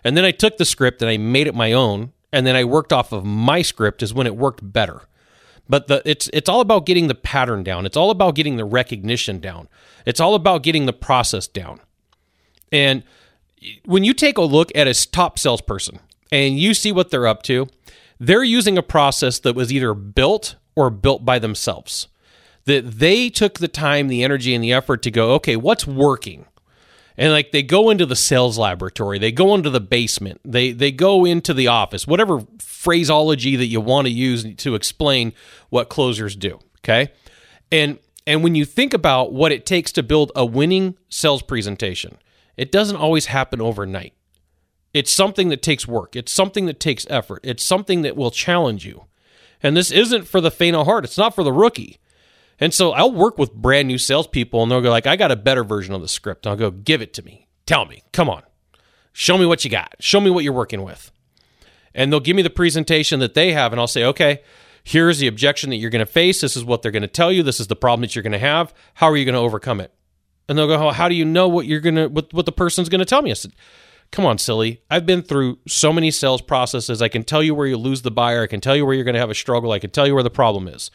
and 0.03 0.15
then 0.15 0.25
I 0.25 0.31
took 0.31 0.57
the 0.57 0.65
script 0.65 1.01
and 1.01 1.09
I 1.09 1.17
made 1.17 1.47
it 1.47 1.55
my 1.55 1.71
own, 1.71 2.11
and 2.31 2.45
then 2.45 2.55
I 2.55 2.63
worked 2.63 2.93
off 2.93 3.11
of 3.11 3.25
my 3.25 3.61
script, 3.61 4.03
is 4.03 4.13
when 4.13 4.27
it 4.27 4.35
worked 4.35 4.71
better. 4.73 5.01
But 5.67 5.87
the, 5.87 6.01
it's 6.05 6.29
it's 6.31 6.49
all 6.49 6.61
about 6.61 6.85
getting 6.85 7.07
the 7.07 7.15
pattern 7.15 7.63
down. 7.63 7.85
It's 7.85 7.97
all 7.97 8.11
about 8.11 8.35
getting 8.35 8.57
the 8.57 8.65
recognition 8.65 9.39
down. 9.39 9.67
It's 10.05 10.19
all 10.19 10.35
about 10.35 10.63
getting 10.63 10.85
the 10.85 10.93
process 10.93 11.47
down. 11.47 11.79
And 12.71 13.03
when 13.85 14.03
you 14.03 14.13
take 14.13 14.37
a 14.37 14.43
look 14.43 14.71
at 14.75 14.87
a 14.87 15.07
top 15.09 15.39
salesperson 15.39 15.99
and 16.31 16.59
you 16.59 16.73
see 16.73 16.91
what 16.91 17.09
they're 17.09 17.27
up 17.27 17.43
to, 17.43 17.67
they're 18.19 18.43
using 18.43 18.77
a 18.77 18.83
process 18.83 19.39
that 19.39 19.55
was 19.55 19.71
either 19.71 19.93
built 19.93 20.55
or 20.75 20.89
built 20.89 21.25
by 21.25 21.39
themselves. 21.39 22.07
That 22.65 22.99
they 22.99 23.29
took 23.29 23.59
the 23.59 23.67
time, 23.67 24.07
the 24.07 24.23
energy, 24.23 24.55
and 24.55 24.63
the 24.63 24.73
effort 24.73 25.03
to 25.03 25.11
go, 25.11 25.33
okay, 25.33 25.55
what's 25.55 25.85
working? 25.85 26.45
And 27.17 27.31
like 27.31 27.51
they 27.51 27.63
go 27.63 27.89
into 27.89 28.05
the 28.05 28.15
sales 28.15 28.57
laboratory, 28.57 29.19
they 29.19 29.31
go 29.31 29.55
into 29.55 29.69
the 29.69 29.79
basement, 29.79 30.41
they 30.43 30.71
they 30.71 30.91
go 30.91 31.25
into 31.25 31.53
the 31.53 31.67
office, 31.67 32.05
whatever 32.05 32.41
phraseology 32.59 33.55
that 33.55 33.67
you 33.67 33.79
want 33.79 34.07
to 34.07 34.11
use 34.11 34.53
to 34.55 34.75
explain 34.75 35.33
what 35.69 35.89
closers 35.89 36.35
do. 36.35 36.59
Okay. 36.79 37.11
And 37.71 37.99
and 38.27 38.43
when 38.43 38.55
you 38.55 38.65
think 38.65 38.93
about 38.93 39.31
what 39.31 39.51
it 39.51 39.65
takes 39.65 39.91
to 39.93 40.03
build 40.03 40.31
a 40.35 40.45
winning 40.45 40.97
sales 41.09 41.41
presentation, 41.41 42.17
it 42.57 42.71
doesn't 42.71 42.95
always 42.95 43.27
happen 43.27 43.61
overnight. 43.61 44.13
It's 44.93 45.11
something 45.11 45.49
that 45.49 45.61
takes 45.61 45.87
work. 45.87 46.15
It's 46.15 46.31
something 46.31 46.67
that 46.67 46.79
takes 46.79 47.05
effort. 47.09 47.41
It's 47.43 47.63
something 47.63 48.01
that 48.03 48.15
will 48.15 48.31
challenge 48.31 48.85
you. 48.85 49.05
And 49.61 49.75
this 49.75 49.91
isn't 49.91 50.27
for 50.27 50.39
the 50.39 50.51
faint 50.51 50.75
of 50.75 50.85
heart. 50.85 51.03
It's 51.03 51.17
not 51.17 51.35
for 51.35 51.43
the 51.43 51.51
rookie. 51.51 51.99
And 52.59 52.73
so 52.73 52.91
I'll 52.91 53.11
work 53.11 53.37
with 53.37 53.53
brand 53.53 53.87
new 53.87 53.97
salespeople 53.97 54.63
and 54.63 54.71
they'll 54.71 54.81
go 54.81 54.89
like, 54.89 55.07
I 55.07 55.15
got 55.17 55.31
a 55.31 55.35
better 55.35 55.63
version 55.63 55.93
of 55.93 56.01
the 56.01 56.07
script. 56.07 56.47
I'll 56.47 56.55
go, 56.55 56.71
give 56.71 57.01
it 57.01 57.13
to 57.15 57.23
me. 57.23 57.47
Tell 57.65 57.85
me. 57.85 58.03
Come 58.13 58.29
on. 58.29 58.43
Show 59.11 59.37
me 59.37 59.45
what 59.45 59.65
you 59.65 59.71
got. 59.71 59.95
Show 59.99 60.21
me 60.21 60.29
what 60.29 60.43
you're 60.43 60.53
working 60.53 60.83
with. 60.83 61.11
And 61.93 62.11
they'll 62.11 62.19
give 62.19 62.35
me 62.35 62.41
the 62.41 62.49
presentation 62.49 63.19
that 63.19 63.33
they 63.33 63.53
have 63.53 63.73
and 63.73 63.79
I'll 63.79 63.87
say, 63.87 64.03
okay, 64.05 64.41
here's 64.83 65.19
the 65.19 65.27
objection 65.27 65.69
that 65.71 65.77
you're 65.77 65.89
going 65.89 66.05
to 66.05 66.11
face. 66.11 66.41
This 66.41 66.55
is 66.55 66.63
what 66.63 66.81
they're 66.81 66.91
going 66.91 67.01
to 67.01 67.07
tell 67.07 67.31
you. 67.31 67.43
This 67.43 67.59
is 67.59 67.67
the 67.67 67.75
problem 67.75 68.01
that 68.01 68.15
you're 68.15 68.23
going 68.23 68.31
to 68.31 68.39
have. 68.39 68.73
How 68.95 69.09
are 69.09 69.17
you 69.17 69.25
going 69.25 69.33
to 69.33 69.39
overcome 69.39 69.81
it? 69.81 69.91
And 70.47 70.57
they'll 70.57 70.67
go, 70.67 70.87
oh, 70.87 70.91
how 70.91 71.09
do 71.09 71.15
you 71.15 71.25
know 71.25 71.47
what 71.47 71.65
you're 71.65 71.81
to, 71.95 72.07
what, 72.07 72.31
what 72.33 72.45
the 72.45 72.51
person's 72.51 72.89
to 72.99 73.05
tell 73.05 73.21
me? 73.21 73.31
I 73.31 73.33
said, 73.33 73.53
come 74.11 74.25
on, 74.25 74.37
silly. 74.37 74.81
I've 74.89 75.05
been 75.05 75.21
through 75.21 75.59
so 75.67 75.91
many 75.91 76.11
sales 76.11 76.41
processes. 76.41 77.01
I 77.01 77.07
can 77.07 77.23
tell 77.23 77.41
you 77.41 77.55
where 77.55 77.67
you 77.67 77.77
lose 77.77 78.03
the 78.03 78.11
buyer. 78.11 78.43
I 78.43 78.47
can 78.47 78.61
tell 78.61 78.75
you 78.75 78.85
where 78.85 78.93
you're 78.93 79.03
going 79.03 79.15
to 79.15 79.19
have 79.19 79.31
a 79.31 79.35
struggle. 79.35 79.71
I 79.71 79.79
can 79.79 79.89
tell 79.89 80.05
you 80.05 80.13
where 80.13 80.23
the 80.23 80.29
problem 80.29 80.67
is. 80.67 80.91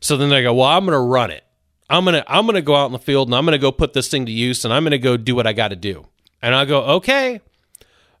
So 0.00 0.16
then 0.16 0.28
they 0.28 0.42
go, 0.42 0.54
well, 0.54 0.68
I'm 0.68 0.84
going 0.84 0.96
to 0.96 1.00
run 1.00 1.30
it. 1.30 1.44
I'm 1.90 2.04
to 2.06 2.24
I'm 2.26 2.46
to 2.46 2.62
go 2.62 2.76
out 2.76 2.86
in 2.86 2.92
the 2.92 2.98
field 2.98 3.28
and 3.28 3.34
I'm 3.34 3.46
to 3.46 3.58
go 3.58 3.70
put 3.70 3.92
this 3.92 4.08
thing 4.08 4.26
to 4.26 4.32
use 4.32 4.64
and 4.64 4.72
I'm 4.72 4.84
to 4.86 4.98
go 4.98 5.16
do 5.16 5.34
what 5.34 5.46
I 5.46 5.52
got 5.52 5.68
to 5.68 5.76
do. 5.76 6.06
And 6.40 6.54
I 6.54 6.64
go, 6.64 6.82
okay, 6.82 7.40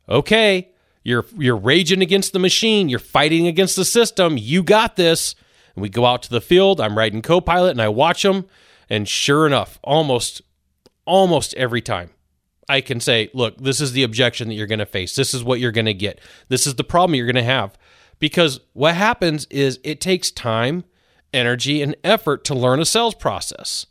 okay, 0.08 0.70
you're 1.02 1.24
you're 1.36 1.56
raging 1.56 2.02
against 2.02 2.32
the 2.32 2.38
machine. 2.38 2.88
You're 2.88 2.98
fighting 2.98 3.46
against 3.46 3.76
the 3.76 3.84
system. 3.84 4.36
You 4.38 4.62
got 4.62 4.96
this. 4.96 5.34
And 5.74 5.82
we 5.82 5.88
go 5.88 6.06
out 6.06 6.22
to 6.24 6.30
the 6.30 6.40
field. 6.40 6.80
I'm 6.80 6.96
riding 6.96 7.22
co-pilot 7.22 7.70
and 7.70 7.82
I 7.82 7.88
watch 7.88 8.22
them. 8.22 8.46
And 8.88 9.08
sure 9.08 9.46
enough, 9.46 9.78
almost 9.82 10.42
almost 11.06 11.54
every 11.54 11.82
time 11.82 12.10
I 12.68 12.80
can 12.80 13.00
say, 13.00 13.30
look, 13.34 13.58
this 13.58 13.80
is 13.80 13.92
the 13.92 14.02
objection 14.02 14.48
that 14.48 14.54
you're 14.54 14.66
going 14.66 14.78
to 14.78 14.86
face. 14.86 15.14
This 15.14 15.34
is 15.34 15.44
what 15.44 15.60
you're 15.60 15.72
going 15.72 15.84
to 15.86 15.94
get. 15.94 16.20
This 16.48 16.66
is 16.66 16.76
the 16.76 16.84
problem 16.84 17.14
you're 17.14 17.26
going 17.26 17.34
to 17.36 17.42
have. 17.42 17.76
Because 18.18 18.60
what 18.72 18.94
happens 18.94 19.46
is 19.50 19.80
it 19.82 20.00
takes 20.00 20.30
time, 20.30 20.84
energy, 21.32 21.82
and 21.82 21.96
effort 22.04 22.44
to 22.44 22.54
learn 22.54 22.80
a 22.80 22.84
sales 22.84 23.14
process. 23.14 23.86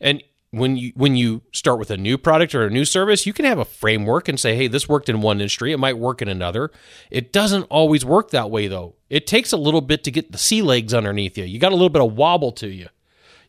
And 0.00 0.22
when 0.52 0.76
you 0.76 0.92
when 0.94 1.16
you 1.16 1.42
start 1.52 1.80
with 1.80 1.90
a 1.90 1.96
new 1.96 2.16
product 2.16 2.54
or 2.54 2.64
a 2.64 2.70
new 2.70 2.84
service, 2.84 3.26
you 3.26 3.32
can 3.32 3.44
have 3.44 3.58
a 3.58 3.64
framework 3.64 4.28
and 4.28 4.38
say, 4.38 4.54
"Hey, 4.54 4.68
this 4.68 4.88
worked 4.88 5.08
in 5.08 5.20
one 5.20 5.38
industry, 5.38 5.72
it 5.72 5.78
might 5.78 5.98
work 5.98 6.22
in 6.22 6.28
another." 6.28 6.70
It 7.10 7.32
doesn't 7.32 7.64
always 7.64 8.04
work 8.04 8.30
that 8.30 8.50
way 8.50 8.68
though. 8.68 8.94
It 9.10 9.26
takes 9.26 9.50
a 9.52 9.56
little 9.56 9.80
bit 9.80 10.04
to 10.04 10.12
get 10.12 10.30
the 10.30 10.38
sea 10.38 10.62
legs 10.62 10.94
underneath 10.94 11.36
you. 11.36 11.44
You 11.44 11.58
got 11.58 11.72
a 11.72 11.74
little 11.74 11.88
bit 11.88 12.02
of 12.02 12.16
wobble 12.16 12.52
to 12.52 12.68
you. 12.68 12.88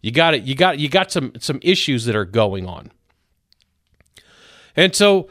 You 0.01 0.11
got 0.11 0.33
it. 0.33 0.43
You 0.43 0.55
got 0.55 0.79
you 0.79 0.89
got 0.89 1.11
some 1.11 1.33
some 1.39 1.59
issues 1.61 2.05
that 2.05 2.15
are 2.15 2.25
going 2.25 2.65
on. 2.65 2.91
And 4.75 4.95
so 4.95 5.29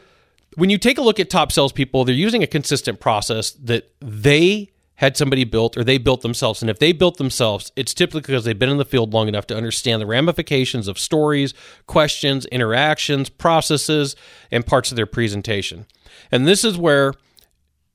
when 0.55 0.69
you 0.69 0.77
take 0.77 0.97
a 0.97 1.01
look 1.01 1.19
at 1.19 1.29
top 1.29 1.51
salespeople, 1.51 2.05
they're 2.05 2.15
using 2.15 2.43
a 2.43 2.47
consistent 2.47 2.99
process 2.99 3.51
that 3.51 3.91
they 3.99 4.71
had 4.95 5.17
somebody 5.17 5.43
built 5.43 5.77
or 5.77 5.83
they 5.83 5.97
built 5.97 6.21
themselves. 6.21 6.61
And 6.61 6.69
if 6.69 6.79
they 6.79 6.93
built 6.93 7.17
themselves, 7.17 7.71
it's 7.75 7.93
typically 7.93 8.21
because 8.21 8.45
they've 8.45 8.57
been 8.57 8.69
in 8.69 8.77
the 8.77 8.85
field 8.85 9.13
long 9.13 9.27
enough 9.27 9.45
to 9.47 9.57
understand 9.57 10.01
the 10.01 10.05
ramifications 10.05 10.87
of 10.87 10.97
stories, 10.97 11.53
questions, 11.85 12.45
interactions, 12.47 13.29
processes, 13.29 14.15
and 14.51 14.65
parts 14.65 14.91
of 14.91 14.95
their 14.95 15.05
presentation. 15.05 15.85
And 16.31 16.47
this 16.47 16.63
is 16.63 16.77
where 16.77 17.13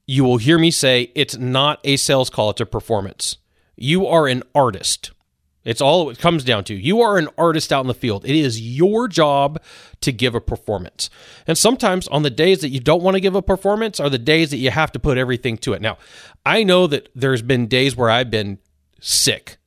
you 0.06 0.24
will 0.24 0.36
hear 0.36 0.58
me 0.58 0.70
say 0.70 1.10
it's 1.14 1.36
not 1.36 1.80
a 1.84 1.96
sales 1.96 2.28
call, 2.28 2.50
it's 2.50 2.60
a 2.60 2.66
performance. 2.66 3.38
You 3.76 4.06
are 4.06 4.26
an 4.26 4.42
artist. 4.54 5.12
It's 5.64 5.80
all 5.80 6.08
it 6.08 6.18
comes 6.18 6.42
down 6.42 6.64
to. 6.64 6.74
You 6.74 7.02
are 7.02 7.18
an 7.18 7.28
artist 7.36 7.72
out 7.72 7.82
in 7.82 7.86
the 7.86 7.94
field. 7.94 8.24
It 8.24 8.34
is 8.34 8.60
your 8.60 9.08
job 9.08 9.60
to 10.00 10.10
give 10.10 10.34
a 10.34 10.40
performance. 10.40 11.10
And 11.46 11.58
sometimes 11.58 12.08
on 12.08 12.22
the 12.22 12.30
days 12.30 12.60
that 12.60 12.70
you 12.70 12.80
don't 12.80 13.02
want 13.02 13.16
to 13.16 13.20
give 13.20 13.34
a 13.34 13.42
performance 13.42 14.00
are 14.00 14.08
the 14.08 14.18
days 14.18 14.50
that 14.50 14.56
you 14.56 14.70
have 14.70 14.90
to 14.92 14.98
put 14.98 15.18
everything 15.18 15.58
to 15.58 15.74
it. 15.74 15.82
Now, 15.82 15.98
I 16.46 16.62
know 16.62 16.86
that 16.86 17.10
there's 17.14 17.42
been 17.42 17.66
days 17.66 17.94
where 17.94 18.08
I've 18.08 18.30
been 18.30 18.58
sick 19.00 19.58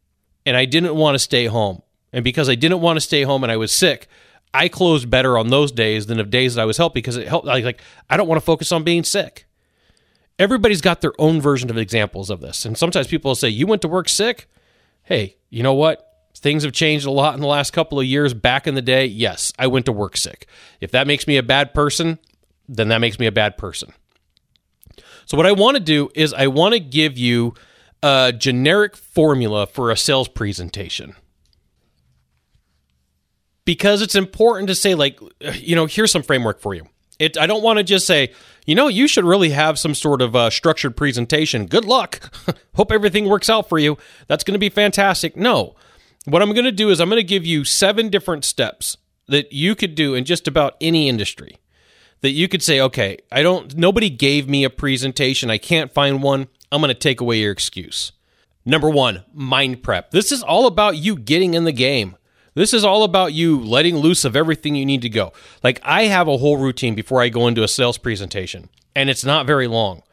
and 0.45 0.57
I 0.57 0.65
didn't 0.65 0.95
want 0.95 1.15
to 1.15 1.19
stay 1.19 1.45
home. 1.45 1.83
And 2.11 2.23
because 2.23 2.49
I 2.49 2.55
didn't 2.55 2.81
want 2.81 2.97
to 2.97 3.01
stay 3.01 3.23
home 3.23 3.43
and 3.43 3.51
I 3.51 3.57
was 3.57 3.71
sick, 3.71 4.07
I 4.53 4.69
closed 4.69 5.09
better 5.09 5.37
on 5.37 5.49
those 5.49 5.71
days 5.71 6.07
than 6.07 6.19
of 6.19 6.29
days 6.29 6.55
that 6.55 6.61
I 6.61 6.65
was 6.65 6.77
helped 6.77 6.95
because 6.95 7.17
it 7.17 7.27
helped 7.27 7.45
like, 7.45 7.63
like 7.63 7.81
I 8.09 8.17
don't 8.17 8.27
want 8.27 8.39
to 8.39 8.45
focus 8.45 8.71
on 8.71 8.83
being 8.83 9.03
sick. 9.03 9.45
Everybody's 10.39 10.81
got 10.81 11.01
their 11.01 11.13
own 11.19 11.39
version 11.39 11.69
of 11.69 11.77
examples 11.77 12.31
of 12.31 12.41
this. 12.41 12.65
And 12.65 12.77
sometimes 12.77 13.07
people 13.07 13.29
will 13.29 13.35
say, 13.35 13.49
You 13.49 13.67
went 13.67 13.81
to 13.83 13.87
work 13.87 14.09
sick? 14.09 14.47
Hey, 15.03 15.37
you 15.49 15.63
know 15.63 15.73
what? 15.73 16.09
Things 16.35 16.63
have 16.63 16.73
changed 16.73 17.05
a 17.05 17.11
lot 17.11 17.35
in 17.35 17.41
the 17.41 17.47
last 17.47 17.71
couple 17.71 17.99
of 17.99 18.05
years. 18.05 18.33
Back 18.33 18.67
in 18.67 18.75
the 18.75 18.81
day, 18.81 19.05
yes, 19.05 19.53
I 19.57 19.67
went 19.67 19.85
to 19.85 19.91
work 19.91 20.17
sick. 20.17 20.47
If 20.81 20.91
that 20.91 21.07
makes 21.07 21.27
me 21.27 21.37
a 21.37 21.43
bad 21.43 21.73
person, 21.73 22.19
then 22.67 22.89
that 22.89 22.99
makes 22.99 23.19
me 23.19 23.27
a 23.27 23.31
bad 23.31 23.57
person. 23.57 23.93
So, 25.25 25.37
what 25.37 25.45
I 25.45 25.51
want 25.53 25.75
to 25.75 25.83
do 25.83 26.09
is 26.15 26.33
I 26.33 26.47
want 26.47 26.73
to 26.73 26.79
give 26.79 27.17
you 27.17 27.53
a 28.01 28.33
generic 28.37 28.97
formula 28.97 29.65
for 29.65 29.89
a 29.89 29.97
sales 29.97 30.27
presentation. 30.27 31.15
Because 33.65 34.01
it's 34.01 34.15
important 34.15 34.67
to 34.67 34.75
say, 34.75 34.93
like, 34.93 35.19
you 35.53 35.75
know, 35.75 35.85
here's 35.85 36.11
some 36.11 36.23
framework 36.23 36.59
for 36.59 36.73
you. 36.73 36.85
It, 37.23 37.37
I 37.37 37.47
don't 37.47 37.63
want 37.63 37.77
to 37.77 37.83
just 37.83 38.05
say, 38.05 38.33
you 38.65 38.75
know, 38.75 38.87
you 38.87 39.07
should 39.07 39.25
really 39.25 39.49
have 39.49 39.79
some 39.79 39.95
sort 39.95 40.21
of 40.21 40.35
uh, 40.35 40.49
structured 40.49 40.97
presentation. 40.97 41.65
Good 41.65 41.85
luck. 41.85 42.33
Hope 42.75 42.91
everything 42.91 43.25
works 43.25 43.49
out 43.49 43.69
for 43.69 43.79
you. 43.79 43.97
That's 44.27 44.43
going 44.43 44.53
to 44.53 44.59
be 44.59 44.69
fantastic. 44.69 45.35
No. 45.37 45.75
What 46.25 46.41
I'm 46.41 46.53
going 46.53 46.65
to 46.65 46.71
do 46.71 46.89
is 46.89 46.99
I'm 46.99 47.09
going 47.09 47.19
to 47.19 47.23
give 47.23 47.45
you 47.45 47.65
seven 47.65 48.09
different 48.09 48.45
steps 48.45 48.97
that 49.27 49.51
you 49.51 49.75
could 49.75 49.95
do 49.95 50.15
in 50.15 50.25
just 50.25 50.47
about 50.47 50.75
any 50.81 51.09
industry. 51.09 51.57
That 52.21 52.31
you 52.31 52.47
could 52.47 52.63
say, 52.63 52.79
okay, 52.79 53.17
I 53.31 53.41
don't, 53.41 53.75
nobody 53.75 54.09
gave 54.09 54.47
me 54.47 54.63
a 54.63 54.69
presentation. 54.69 55.49
I 55.49 55.57
can't 55.57 55.93
find 55.93 56.23
one. 56.23 56.47
I'm 56.71 56.81
going 56.81 56.87
to 56.87 56.93
take 56.93 57.19
away 57.19 57.39
your 57.39 57.51
excuse. 57.51 58.13
Number 58.65 58.89
one, 58.89 59.23
mind 59.33 59.83
prep. 59.83 60.11
This 60.11 60.31
is 60.31 60.41
all 60.41 60.67
about 60.67 60.97
you 60.97 61.17
getting 61.17 61.53
in 61.53 61.65
the 61.65 61.73
game. 61.73 62.15
This 62.55 62.73
is 62.73 62.85
all 62.85 63.03
about 63.03 63.33
you 63.33 63.59
letting 63.59 63.97
loose 63.97 64.25
of 64.25 64.35
everything 64.35 64.75
you 64.75 64.85
need 64.85 65.01
to 65.01 65.09
go. 65.09 65.33
Like 65.63 65.79
I 65.83 66.03
have 66.03 66.27
a 66.27 66.37
whole 66.37 66.57
routine 66.57 66.95
before 66.95 67.21
I 67.21 67.29
go 67.29 67.47
into 67.47 67.63
a 67.63 67.67
sales 67.67 67.97
presentation, 67.97 68.69
and 68.95 69.09
it's 69.09 69.25
not 69.25 69.47
very 69.47 69.67
long. 69.67 70.03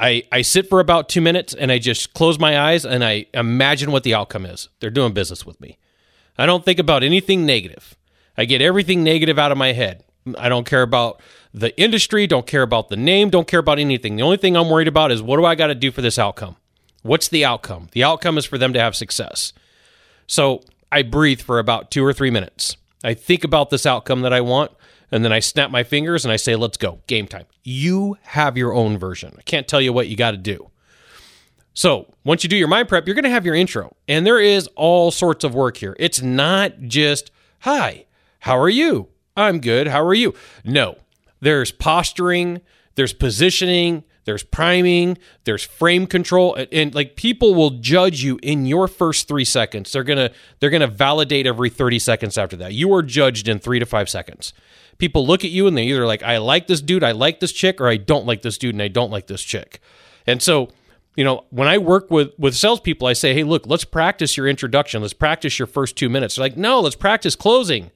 I, 0.00 0.22
I 0.30 0.42
sit 0.42 0.68
for 0.68 0.80
about 0.80 1.08
two 1.08 1.20
minutes 1.20 1.54
and 1.54 1.72
I 1.72 1.78
just 1.78 2.14
close 2.14 2.38
my 2.38 2.58
eyes 2.58 2.86
and 2.86 3.04
I 3.04 3.26
imagine 3.34 3.90
what 3.90 4.04
the 4.04 4.14
outcome 4.14 4.46
is. 4.46 4.68
They're 4.78 4.90
doing 4.90 5.12
business 5.12 5.44
with 5.44 5.60
me. 5.60 5.76
I 6.38 6.46
don't 6.46 6.64
think 6.64 6.78
about 6.78 7.02
anything 7.02 7.44
negative. 7.44 7.96
I 8.36 8.44
get 8.44 8.62
everything 8.62 9.02
negative 9.02 9.38
out 9.38 9.50
of 9.50 9.58
my 9.58 9.72
head. 9.72 10.04
I 10.36 10.48
don't 10.48 10.66
care 10.66 10.82
about 10.82 11.20
the 11.52 11.76
industry, 11.80 12.26
don't 12.26 12.46
care 12.46 12.62
about 12.62 12.90
the 12.90 12.96
name, 12.96 13.30
don't 13.30 13.48
care 13.48 13.60
about 13.60 13.78
anything. 13.80 14.16
The 14.16 14.22
only 14.22 14.36
thing 14.36 14.56
I'm 14.56 14.70
worried 14.70 14.86
about 14.86 15.10
is 15.10 15.20
what 15.22 15.38
do 15.38 15.44
I 15.44 15.56
got 15.56 15.68
to 15.68 15.74
do 15.74 15.90
for 15.90 16.02
this 16.02 16.18
outcome? 16.18 16.56
What's 17.02 17.28
the 17.28 17.44
outcome? 17.44 17.88
The 17.92 18.04
outcome 18.04 18.38
is 18.38 18.44
for 18.44 18.58
them 18.58 18.72
to 18.74 18.80
have 18.80 18.94
success. 18.94 19.52
So 20.26 20.62
I 20.90 21.02
breathe 21.02 21.40
for 21.40 21.58
about 21.58 21.90
two 21.90 22.04
or 22.04 22.12
three 22.12 22.30
minutes. 22.30 22.76
I 23.04 23.14
think 23.14 23.44
about 23.44 23.70
this 23.70 23.86
outcome 23.86 24.22
that 24.22 24.32
I 24.32 24.40
want, 24.40 24.72
and 25.10 25.24
then 25.24 25.32
I 25.32 25.40
snap 25.40 25.70
my 25.70 25.84
fingers 25.84 26.24
and 26.24 26.32
I 26.32 26.36
say, 26.36 26.56
let's 26.56 26.76
go, 26.76 27.00
game 27.06 27.26
time. 27.26 27.46
You 27.62 28.16
have 28.22 28.56
your 28.56 28.74
own 28.74 28.98
version. 28.98 29.34
I 29.38 29.42
can't 29.42 29.68
tell 29.68 29.80
you 29.80 29.92
what 29.92 30.08
you 30.08 30.16
got 30.16 30.32
to 30.32 30.36
do. 30.36 30.70
So, 31.74 32.12
once 32.24 32.42
you 32.42 32.48
do 32.48 32.56
your 32.56 32.66
mind 32.66 32.88
prep, 32.88 33.06
you're 33.06 33.14
going 33.14 33.22
to 33.22 33.30
have 33.30 33.46
your 33.46 33.54
intro. 33.54 33.94
And 34.08 34.26
there 34.26 34.40
is 34.40 34.66
all 34.74 35.12
sorts 35.12 35.44
of 35.44 35.54
work 35.54 35.76
here. 35.76 35.94
It's 36.00 36.20
not 36.20 36.80
just, 36.80 37.30
hi, 37.60 38.06
how 38.40 38.58
are 38.58 38.68
you? 38.68 39.08
I'm 39.36 39.60
good. 39.60 39.86
How 39.86 40.04
are 40.04 40.14
you? 40.14 40.34
No, 40.64 40.98
there's 41.40 41.70
posturing, 41.70 42.62
there's 42.96 43.12
positioning, 43.12 44.02
there's 44.28 44.42
priming, 44.42 45.16
there's 45.44 45.64
frame 45.64 46.06
control, 46.06 46.54
and, 46.54 46.68
and, 46.70 46.94
like 46.94 47.16
people 47.16 47.54
will 47.54 47.70
judge 47.70 48.22
you 48.22 48.38
in 48.42 48.66
your 48.66 48.86
first 48.86 49.26
three 49.26 49.46
seconds. 49.46 49.90
They're 49.90 50.04
gonna 50.04 50.30
they're 50.60 50.68
gonna 50.68 50.86
validate 50.86 51.46
every 51.46 51.70
30 51.70 51.98
seconds 51.98 52.36
after 52.36 52.54
that. 52.56 52.74
You 52.74 52.92
are 52.92 53.02
judged 53.02 53.48
in 53.48 53.58
three 53.58 53.78
to 53.78 53.86
five 53.86 54.10
seconds. 54.10 54.52
People 54.98 55.26
look 55.26 55.46
at 55.46 55.50
you 55.50 55.66
and 55.66 55.78
they 55.78 55.84
either 55.84 56.04
like, 56.06 56.22
I 56.22 56.36
like 56.36 56.66
this 56.66 56.82
dude, 56.82 57.02
I 57.02 57.12
like 57.12 57.40
this 57.40 57.52
chick, 57.52 57.80
or 57.80 57.88
I 57.88 57.96
don't 57.96 58.26
like 58.26 58.42
this 58.42 58.58
dude 58.58 58.74
and 58.74 58.82
I 58.82 58.88
don't 58.88 59.10
like 59.10 59.28
this 59.28 59.42
chick. 59.42 59.80
And 60.26 60.42
so 60.42 60.68
you 61.16 61.24
know, 61.24 61.46
when 61.48 61.66
I 61.66 61.78
work 61.78 62.10
with 62.10 62.32
with 62.38 62.54
salespeople, 62.54 63.08
I 63.08 63.14
say, 63.14 63.32
"Hey, 63.32 63.44
look, 63.44 63.66
let's 63.66 63.84
practice 63.84 64.36
your 64.36 64.46
introduction. 64.46 65.00
Let's 65.00 65.14
practice 65.14 65.58
your 65.58 65.66
first 65.66 65.96
two 65.96 66.10
minutes." 66.10 66.36
They're 66.36 66.44
like, 66.44 66.58
"No, 66.58 66.80
let's 66.80 66.96
practice 66.96 67.34
closing." 67.34 67.90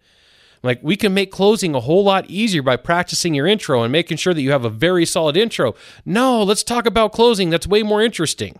Like 0.62 0.80
we 0.82 0.96
can 0.96 1.12
make 1.12 1.32
closing 1.32 1.74
a 1.74 1.80
whole 1.80 2.04
lot 2.04 2.30
easier 2.30 2.62
by 2.62 2.76
practicing 2.76 3.34
your 3.34 3.46
intro 3.46 3.82
and 3.82 3.90
making 3.90 4.18
sure 4.18 4.32
that 4.32 4.42
you 4.42 4.52
have 4.52 4.64
a 4.64 4.70
very 4.70 5.04
solid 5.04 5.36
intro. 5.36 5.74
No, 6.04 6.42
let's 6.42 6.62
talk 6.62 6.86
about 6.86 7.12
closing. 7.12 7.50
That's 7.50 7.66
way 7.66 7.82
more 7.82 8.00
interesting. 8.02 8.58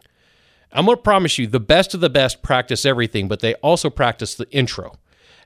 I'm 0.73 0.87
going 0.87 0.97
to 0.97 1.02
promise 1.02 1.38
you 1.38 1.47
the 1.47 1.61
best 1.61 1.94
of 1.94 2.00
the 2.00 2.11
best 2.11 2.42
practice 2.42 2.85
everything, 2.85 3.28
but 3.28 3.40
they 3.40 3.54
also 3.56 3.90
practice 3.90 4.35
the 4.35 4.50
intro. 4.50 4.94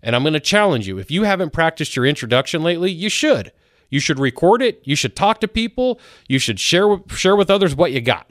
And 0.02 0.14
I'm 0.14 0.22
going 0.22 0.34
to 0.34 0.40
challenge 0.40 0.86
you 0.86 0.98
if 0.98 1.10
you 1.10 1.24
haven't 1.24 1.52
practiced 1.52 1.96
your 1.96 2.06
introduction 2.06 2.62
lately, 2.62 2.90
you 2.92 3.08
should. 3.08 3.52
You 3.88 4.00
should 4.00 4.18
record 4.18 4.62
it, 4.62 4.80
you 4.84 4.96
should 4.96 5.14
talk 5.14 5.40
to 5.40 5.48
people, 5.48 6.00
you 6.28 6.38
should 6.38 6.58
share 6.58 6.98
share 7.08 7.36
with 7.36 7.50
others 7.50 7.74
what 7.74 7.92
you 7.92 8.00
got. 8.00 8.28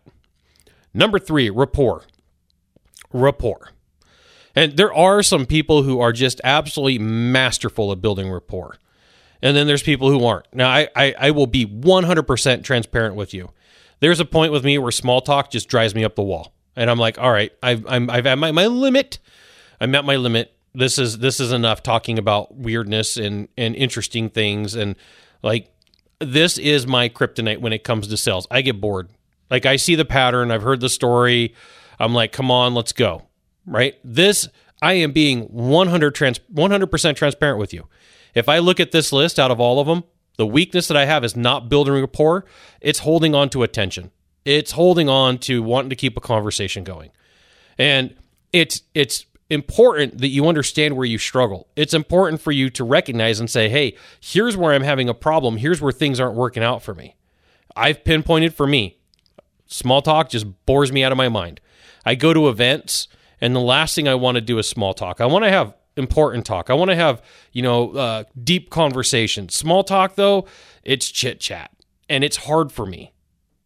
Number 0.94 1.20
3, 1.20 1.50
rapport. 1.50 2.04
Rapport. 3.12 3.70
And 4.56 4.78
there 4.78 4.94
are 4.94 5.22
some 5.22 5.46
people 5.46 5.84
who 5.84 6.00
are 6.00 6.14
just 6.14 6.40
absolutely 6.44 7.00
masterful 7.00 7.92
at 7.92 8.02
building 8.02 8.32
rapport. 8.32 8.78
And 9.42 9.56
then 9.56 9.68
there's 9.68 9.84
people 9.84 10.10
who 10.10 10.26
aren't. 10.26 10.48
Now, 10.54 10.70
I, 10.70 10.88
I, 10.96 11.16
I 11.20 11.32
will 11.32 11.48
be 11.48 11.66
100% 11.66 12.64
transparent 12.64 13.16
with 13.16 13.34
you. 13.34 13.52
There's 14.00 14.20
a 14.20 14.26
point 14.26 14.52
with 14.52 14.64
me 14.64 14.78
where 14.78 14.92
small 14.92 15.22
talk 15.22 15.52
just 15.52 15.68
drives 15.68 15.94
me 15.94 16.06
up 16.06 16.16
the 16.16 16.24
wall. 16.24 16.54
And 16.76 16.90
I'm 16.90 16.98
like, 16.98 17.20
all 17.20 17.32
right, 17.32 17.52
I've, 17.62 17.86
I'm, 17.88 18.10
I've 18.10 18.26
at 18.26 18.38
my, 18.38 18.52
my 18.52 18.68
limit. 18.68 19.20
I'm 19.80 19.94
at 19.94 20.06
my 20.06 20.16
limit. 20.16 20.54
This 20.74 20.98
is 20.98 21.20
this 21.20 21.40
is 21.40 21.54
enough 21.54 21.84
talking 21.84 22.20
about 22.20 22.54
weirdness 22.56 23.16
and, 23.16 23.48
and 23.58 23.76
interesting 23.76 24.30
things. 24.30 24.76
And 24.76 24.96
like, 25.42 25.70
this 26.20 26.58
is 26.58 26.86
my 26.86 27.08
kryptonite 27.08 27.60
when 27.60 27.72
it 27.72 27.86
comes 27.86 28.08
to 28.08 28.18
sales. 28.18 28.46
I 28.52 28.62
get 28.62 28.82
bored. 28.82 29.10
Like, 29.50 29.66
I 29.66 29.78
see 29.78 29.96
the 29.96 30.06
pattern. 30.06 30.52
I've 30.52 30.64
heard 30.64 30.82
the 30.82 30.90
story. 30.90 31.56
I'm 31.98 32.14
like, 32.14 32.34
come 32.34 32.52
on, 32.52 32.74
let's 32.74 32.92
go 32.92 33.24
right? 33.66 33.96
This, 34.04 34.48
I 34.82 34.94
am 34.94 35.12
being 35.12 35.44
100 35.44 36.16
trans, 36.16 36.40
100% 36.54 37.16
transparent 37.16 37.60
with 37.60 37.74
you. 37.74 37.88
If 38.34 38.50
I 38.50 38.60
look 38.60 38.80
at 38.80 38.92
this 38.92 39.12
list 39.12 39.40
out 39.40 39.52
of 39.52 39.60
all 39.60 39.80
of 39.80 39.88
them, 39.88 40.04
the 40.38 40.46
weakness 40.46 40.88
that 40.88 40.98
I 40.98 41.06
have 41.06 41.24
is 41.24 41.36
not 41.36 41.70
building 41.70 41.94
rapport, 41.94 42.46
it's 42.82 43.00
holding 43.00 43.34
on 43.34 43.50
to 43.50 43.64
attention. 43.64 44.12
It's 44.44 44.72
holding 44.72 45.10
on 45.10 45.38
to 45.40 45.64
wanting 45.64 45.90
to 45.90 45.96
keep 45.96 46.18
a 46.18 46.22
conversation 46.22 46.84
going. 46.84 47.12
And 47.78 48.16
it's 48.54 48.84
it's 48.94 49.26
important 49.50 50.20
that 50.20 50.28
you 50.28 50.48
understand 50.48 50.96
where 50.96 51.06
you 51.06 51.18
struggle. 51.18 51.68
It's 51.76 51.94
important 51.94 52.42
for 52.42 52.52
you 52.52 52.70
to 52.72 52.84
recognize 52.84 53.40
and 53.40 53.50
say, 53.50 53.70
"Hey, 53.70 53.96
here's 54.20 54.56
where 54.56 54.74
I'm 54.74 54.84
having 54.84 55.10
a 55.10 55.14
problem. 55.14 55.58
Here's 55.58 55.82
where 55.82 55.92
things 55.92 56.20
aren't 56.20 56.36
working 56.36 56.64
out 56.64 56.84
for 56.84 56.94
me." 56.94 57.16
I've 57.76 58.04
pinpointed 58.04 58.54
for 58.54 58.68
me. 58.68 58.98
Small 59.66 60.02
talk 60.02 60.30
just 60.30 60.46
bores 60.66 60.92
me 60.92 61.04
out 61.04 61.12
of 61.12 61.18
my 61.18 61.28
mind. 61.28 61.60
I 62.06 62.16
go 62.16 62.34
to 62.34 62.48
events 62.48 63.08
and 63.42 63.56
the 63.56 63.62
last 63.62 63.96
thing 63.96 64.08
I 64.08 64.16
want 64.16 64.36
to 64.36 64.42
do 64.42 64.58
is 64.58 64.68
small 64.68 64.94
talk. 64.94 65.22
I 65.22 65.26
want 65.26 65.46
to 65.46 65.52
have 65.52 65.74
important 65.98 66.46
talk. 66.46 66.70
I 66.70 66.74
want 66.74 66.92
to 66.92 66.96
have, 66.96 67.22
you 67.52 67.62
know, 67.62 67.92
uh, 67.92 68.24
deep 68.42 68.70
conversation. 68.70 69.50
Small 69.50 69.84
talk, 69.84 70.16
though, 70.16 70.46
it's 70.84 71.10
chit 71.10 71.40
chat. 71.40 71.72
And 72.10 72.24
it's 72.24 72.38
hard 72.38 72.72
for 72.72 72.86
me. 72.86 73.14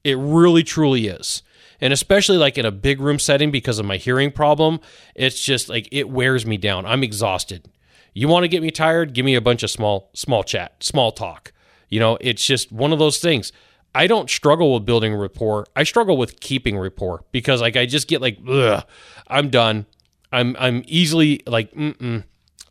It 0.03 0.17
really, 0.17 0.63
truly 0.63 1.07
is. 1.07 1.43
And 1.81 1.93
especially 1.93 2.37
like 2.37 2.57
in 2.57 2.65
a 2.65 2.71
big 2.71 2.99
room 2.99 3.19
setting 3.19 3.51
because 3.51 3.79
of 3.79 3.85
my 3.85 3.97
hearing 3.97 4.31
problem, 4.31 4.79
it's 5.15 5.43
just 5.43 5.69
like 5.69 5.87
it 5.91 6.09
wears 6.09 6.45
me 6.45 6.57
down. 6.57 6.85
I'm 6.85 7.03
exhausted. 7.03 7.69
You 8.13 8.27
want 8.27 8.43
to 8.43 8.47
get 8.47 8.61
me 8.61 8.71
tired? 8.71 9.13
Give 9.13 9.25
me 9.25 9.35
a 9.35 9.41
bunch 9.41 9.63
of 9.63 9.69
small 9.69 10.09
small 10.13 10.43
chat, 10.43 10.83
small 10.83 11.11
talk. 11.11 11.53
You 11.89 11.99
know, 11.99 12.17
it's 12.21 12.45
just 12.45 12.71
one 12.71 12.91
of 12.91 12.99
those 12.99 13.19
things. 13.19 13.51
I 13.95 14.07
don't 14.07 14.29
struggle 14.29 14.73
with 14.73 14.85
building 14.85 15.15
rapport. 15.15 15.65
I 15.75 15.83
struggle 15.83 16.17
with 16.17 16.39
keeping 16.39 16.77
rapport 16.77 17.23
because 17.31 17.61
like 17.61 17.75
I 17.75 17.85
just 17.85 18.07
get 18.07 18.21
like, 18.21 18.37
ugh, 18.47 18.83
I'm 19.29 19.49
done. 19.49 19.85
I'm 20.31 20.55
I'm 20.59 20.83
easily 20.87 21.41
like, 21.45 21.73
mm-mm. 21.73 22.23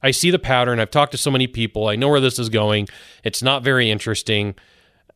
I 0.02 0.10
see 0.12 0.30
the 0.30 0.38
pattern. 0.38 0.80
I've 0.80 0.90
talked 0.90 1.12
to 1.12 1.18
so 1.18 1.30
many 1.30 1.46
people. 1.46 1.88
I 1.88 1.96
know 1.96 2.08
where 2.08 2.20
this 2.20 2.38
is 2.38 2.48
going. 2.48 2.88
It's 3.24 3.42
not 3.42 3.62
very 3.62 3.90
interesting, 3.90 4.54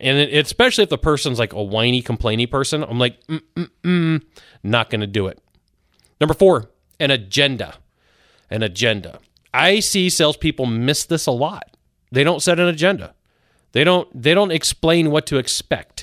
and 0.01 0.19
it, 0.19 0.35
especially 0.35 0.83
if 0.83 0.91
the 0.91 0.99
person's 0.99 1.39
like 1.39 1.53
a 1.53 1.63
whiny, 1.63 2.03
complainy 2.03 2.51
person, 2.51 2.83
I'm 2.83 2.99
like, 2.99 3.25
mm-mm-mm, 3.27 4.23
not 4.63 4.91
going 4.91 5.01
to 5.01 5.07
do 5.07 5.29
it. 5.29 5.39
Number 6.21 6.35
four, 6.35 6.71
an 6.99 7.11
agenda. 7.11 7.77
An 8.51 8.63
agenda. 8.63 9.19
I 9.55 9.81
see 9.81 10.11
salespeople 10.11 10.67
miss 10.67 11.05
this 11.05 11.27
a 11.27 11.31
lot. 11.31 11.77
They 12.11 12.25
don't 12.25 12.43
set 12.43 12.61
an 12.61 12.69
agenda. 12.69 13.15
They 13.73 13.85
don't 13.85 14.09
they 14.21 14.35
don't 14.35 14.51
explain 14.51 15.11
what 15.11 15.27
to 15.27 15.39
expect. 15.39 16.02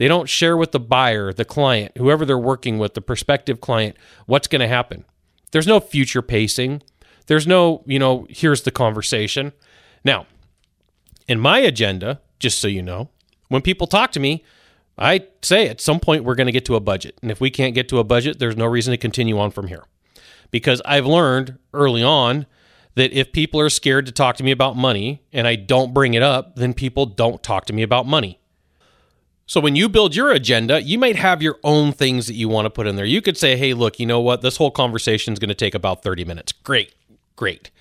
They 0.00 0.08
don't 0.08 0.30
share 0.30 0.56
with 0.56 0.72
the 0.72 0.80
buyer, 0.80 1.30
the 1.30 1.44
client, 1.44 1.92
whoever 1.98 2.24
they're 2.24 2.38
working 2.38 2.78
with, 2.78 2.94
the 2.94 3.02
prospective 3.02 3.60
client, 3.60 3.98
what's 4.24 4.48
going 4.48 4.62
to 4.62 4.66
happen. 4.66 5.04
There's 5.52 5.66
no 5.66 5.78
future 5.78 6.22
pacing. 6.22 6.82
There's 7.26 7.46
no, 7.46 7.82
you 7.84 7.98
know, 7.98 8.26
here's 8.30 8.62
the 8.62 8.70
conversation. 8.70 9.52
Now, 10.02 10.24
in 11.28 11.38
my 11.38 11.58
agenda, 11.58 12.22
just 12.38 12.60
so 12.60 12.66
you 12.66 12.80
know, 12.80 13.10
when 13.48 13.60
people 13.60 13.86
talk 13.86 14.10
to 14.12 14.20
me, 14.20 14.42
I 14.96 15.26
say 15.42 15.68
at 15.68 15.82
some 15.82 16.00
point 16.00 16.24
we're 16.24 16.34
going 16.34 16.46
to 16.46 16.52
get 16.52 16.64
to 16.64 16.76
a 16.76 16.80
budget. 16.80 17.18
And 17.20 17.30
if 17.30 17.38
we 17.38 17.50
can't 17.50 17.74
get 17.74 17.86
to 17.90 17.98
a 17.98 18.04
budget, 18.04 18.38
there's 18.38 18.56
no 18.56 18.64
reason 18.64 18.92
to 18.92 18.96
continue 18.96 19.38
on 19.38 19.50
from 19.50 19.66
here. 19.66 19.84
Because 20.50 20.80
I've 20.86 21.04
learned 21.04 21.58
early 21.74 22.02
on 22.02 22.46
that 22.94 23.12
if 23.12 23.32
people 23.32 23.60
are 23.60 23.68
scared 23.68 24.06
to 24.06 24.12
talk 24.12 24.36
to 24.36 24.44
me 24.44 24.50
about 24.50 24.78
money 24.78 25.22
and 25.30 25.46
I 25.46 25.56
don't 25.56 25.92
bring 25.92 26.14
it 26.14 26.22
up, 26.22 26.56
then 26.56 26.72
people 26.72 27.04
don't 27.04 27.42
talk 27.42 27.66
to 27.66 27.74
me 27.74 27.82
about 27.82 28.06
money. 28.06 28.38
So 29.50 29.60
when 29.60 29.74
you 29.74 29.88
build 29.88 30.14
your 30.14 30.30
agenda, 30.30 30.80
you 30.80 30.96
might 30.96 31.16
have 31.16 31.42
your 31.42 31.58
own 31.64 31.90
things 31.90 32.28
that 32.28 32.34
you 32.34 32.48
want 32.48 32.66
to 32.66 32.70
put 32.70 32.86
in 32.86 32.94
there. 32.94 33.04
You 33.04 33.20
could 33.20 33.36
say, 33.36 33.56
"Hey, 33.56 33.74
look, 33.74 33.98
you 33.98 34.06
know 34.06 34.20
what? 34.20 34.42
This 34.42 34.58
whole 34.58 34.70
conversation 34.70 35.32
is 35.32 35.40
going 35.40 35.48
to 35.48 35.56
take 35.56 35.74
about 35.74 36.04
30 36.04 36.24
minutes." 36.24 36.52
Great. 36.52 36.94
Great. 37.34 37.72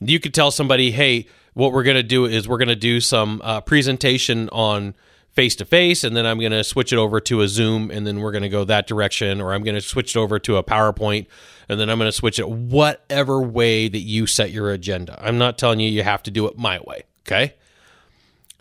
You 0.00 0.20
could 0.20 0.34
tell 0.34 0.50
somebody, 0.50 0.90
"Hey, 0.90 1.26
what 1.54 1.72
we're 1.72 1.82
going 1.82 1.96
to 1.96 2.02
do 2.02 2.26
is 2.26 2.46
we're 2.46 2.58
going 2.58 2.68
to 2.68 2.76
do 2.76 3.00
some 3.00 3.40
uh, 3.42 3.62
presentation 3.62 4.50
on 4.50 4.94
face 5.32 5.56
to 5.56 5.64
face, 5.64 6.04
and 6.04 6.14
then 6.14 6.26
I'm 6.26 6.40
going 6.40 6.52
to 6.52 6.62
switch 6.62 6.92
it 6.92 6.98
over 6.98 7.20
to 7.20 7.40
a 7.40 7.48
Zoom, 7.48 7.90
and 7.90 8.06
then 8.06 8.20
we're 8.20 8.32
going 8.32 8.42
to 8.42 8.50
go 8.50 8.64
that 8.64 8.86
direction, 8.86 9.40
or 9.40 9.54
I'm 9.54 9.62
going 9.62 9.76
to 9.76 9.80
switch 9.80 10.14
it 10.14 10.18
over 10.18 10.38
to 10.40 10.58
a 10.58 10.62
PowerPoint, 10.62 11.26
and 11.70 11.80
then 11.80 11.88
I'm 11.88 11.96
going 11.96 12.08
to 12.08 12.12
switch 12.12 12.38
it 12.38 12.50
whatever 12.50 13.40
way 13.40 13.88
that 13.88 14.00
you 14.00 14.26
set 14.26 14.50
your 14.50 14.70
agenda. 14.72 15.18
I'm 15.26 15.38
not 15.38 15.56
telling 15.56 15.80
you 15.80 15.88
you 15.88 16.02
have 16.02 16.22
to 16.24 16.30
do 16.30 16.46
it 16.48 16.58
my 16.58 16.80
way. 16.80 17.04
Okay. 17.26 17.54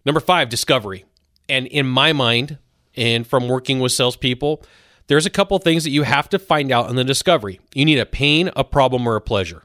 Number 0.06 0.22
five, 0.22 0.48
discovery. 0.48 1.04
And 1.50 1.68
in 1.68 1.88
my 1.88 2.14
mind, 2.14 2.58
and 2.96 3.26
from 3.26 3.48
working 3.48 3.80
with 3.80 3.92
salespeople, 3.92 4.64
there's 5.08 5.26
a 5.26 5.30
couple 5.30 5.58
things 5.60 5.84
that 5.84 5.92
you 5.92 6.04
have 6.04 6.28
to 6.30 6.40
find 6.40 6.72
out 6.72 6.90
in 6.90 6.96
the 6.96 7.04
discovery. 7.04 7.60
You 7.74 7.86
need 7.86 8.00
a 8.00 8.06
pain, 8.06 8.50
a 8.56 8.64
problem, 8.64 9.08
or 9.08 9.16
a 9.16 9.22
pleasure. 9.22 9.64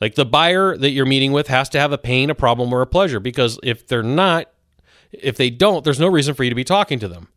Like 0.00 0.16
the 0.16 0.24
buyer 0.24 0.76
that 0.76 0.90
you're 0.90 1.06
meeting 1.06 1.32
with 1.32 1.48
has 1.48 1.68
to 1.70 1.80
have 1.80 1.92
a 1.92 1.98
pain, 1.98 2.30
a 2.30 2.34
problem, 2.34 2.72
or 2.72 2.82
a 2.82 2.86
pleasure 2.86 3.20
because 3.20 3.58
if 3.62 3.86
they're 3.86 4.02
not, 4.02 4.50
if 5.12 5.36
they 5.36 5.50
don't, 5.50 5.84
there's 5.84 6.00
no 6.00 6.08
reason 6.08 6.34
for 6.34 6.42
you 6.42 6.50
to 6.50 6.56
be 6.56 6.64
talking 6.64 6.98
to 6.98 7.08
them. 7.08 7.28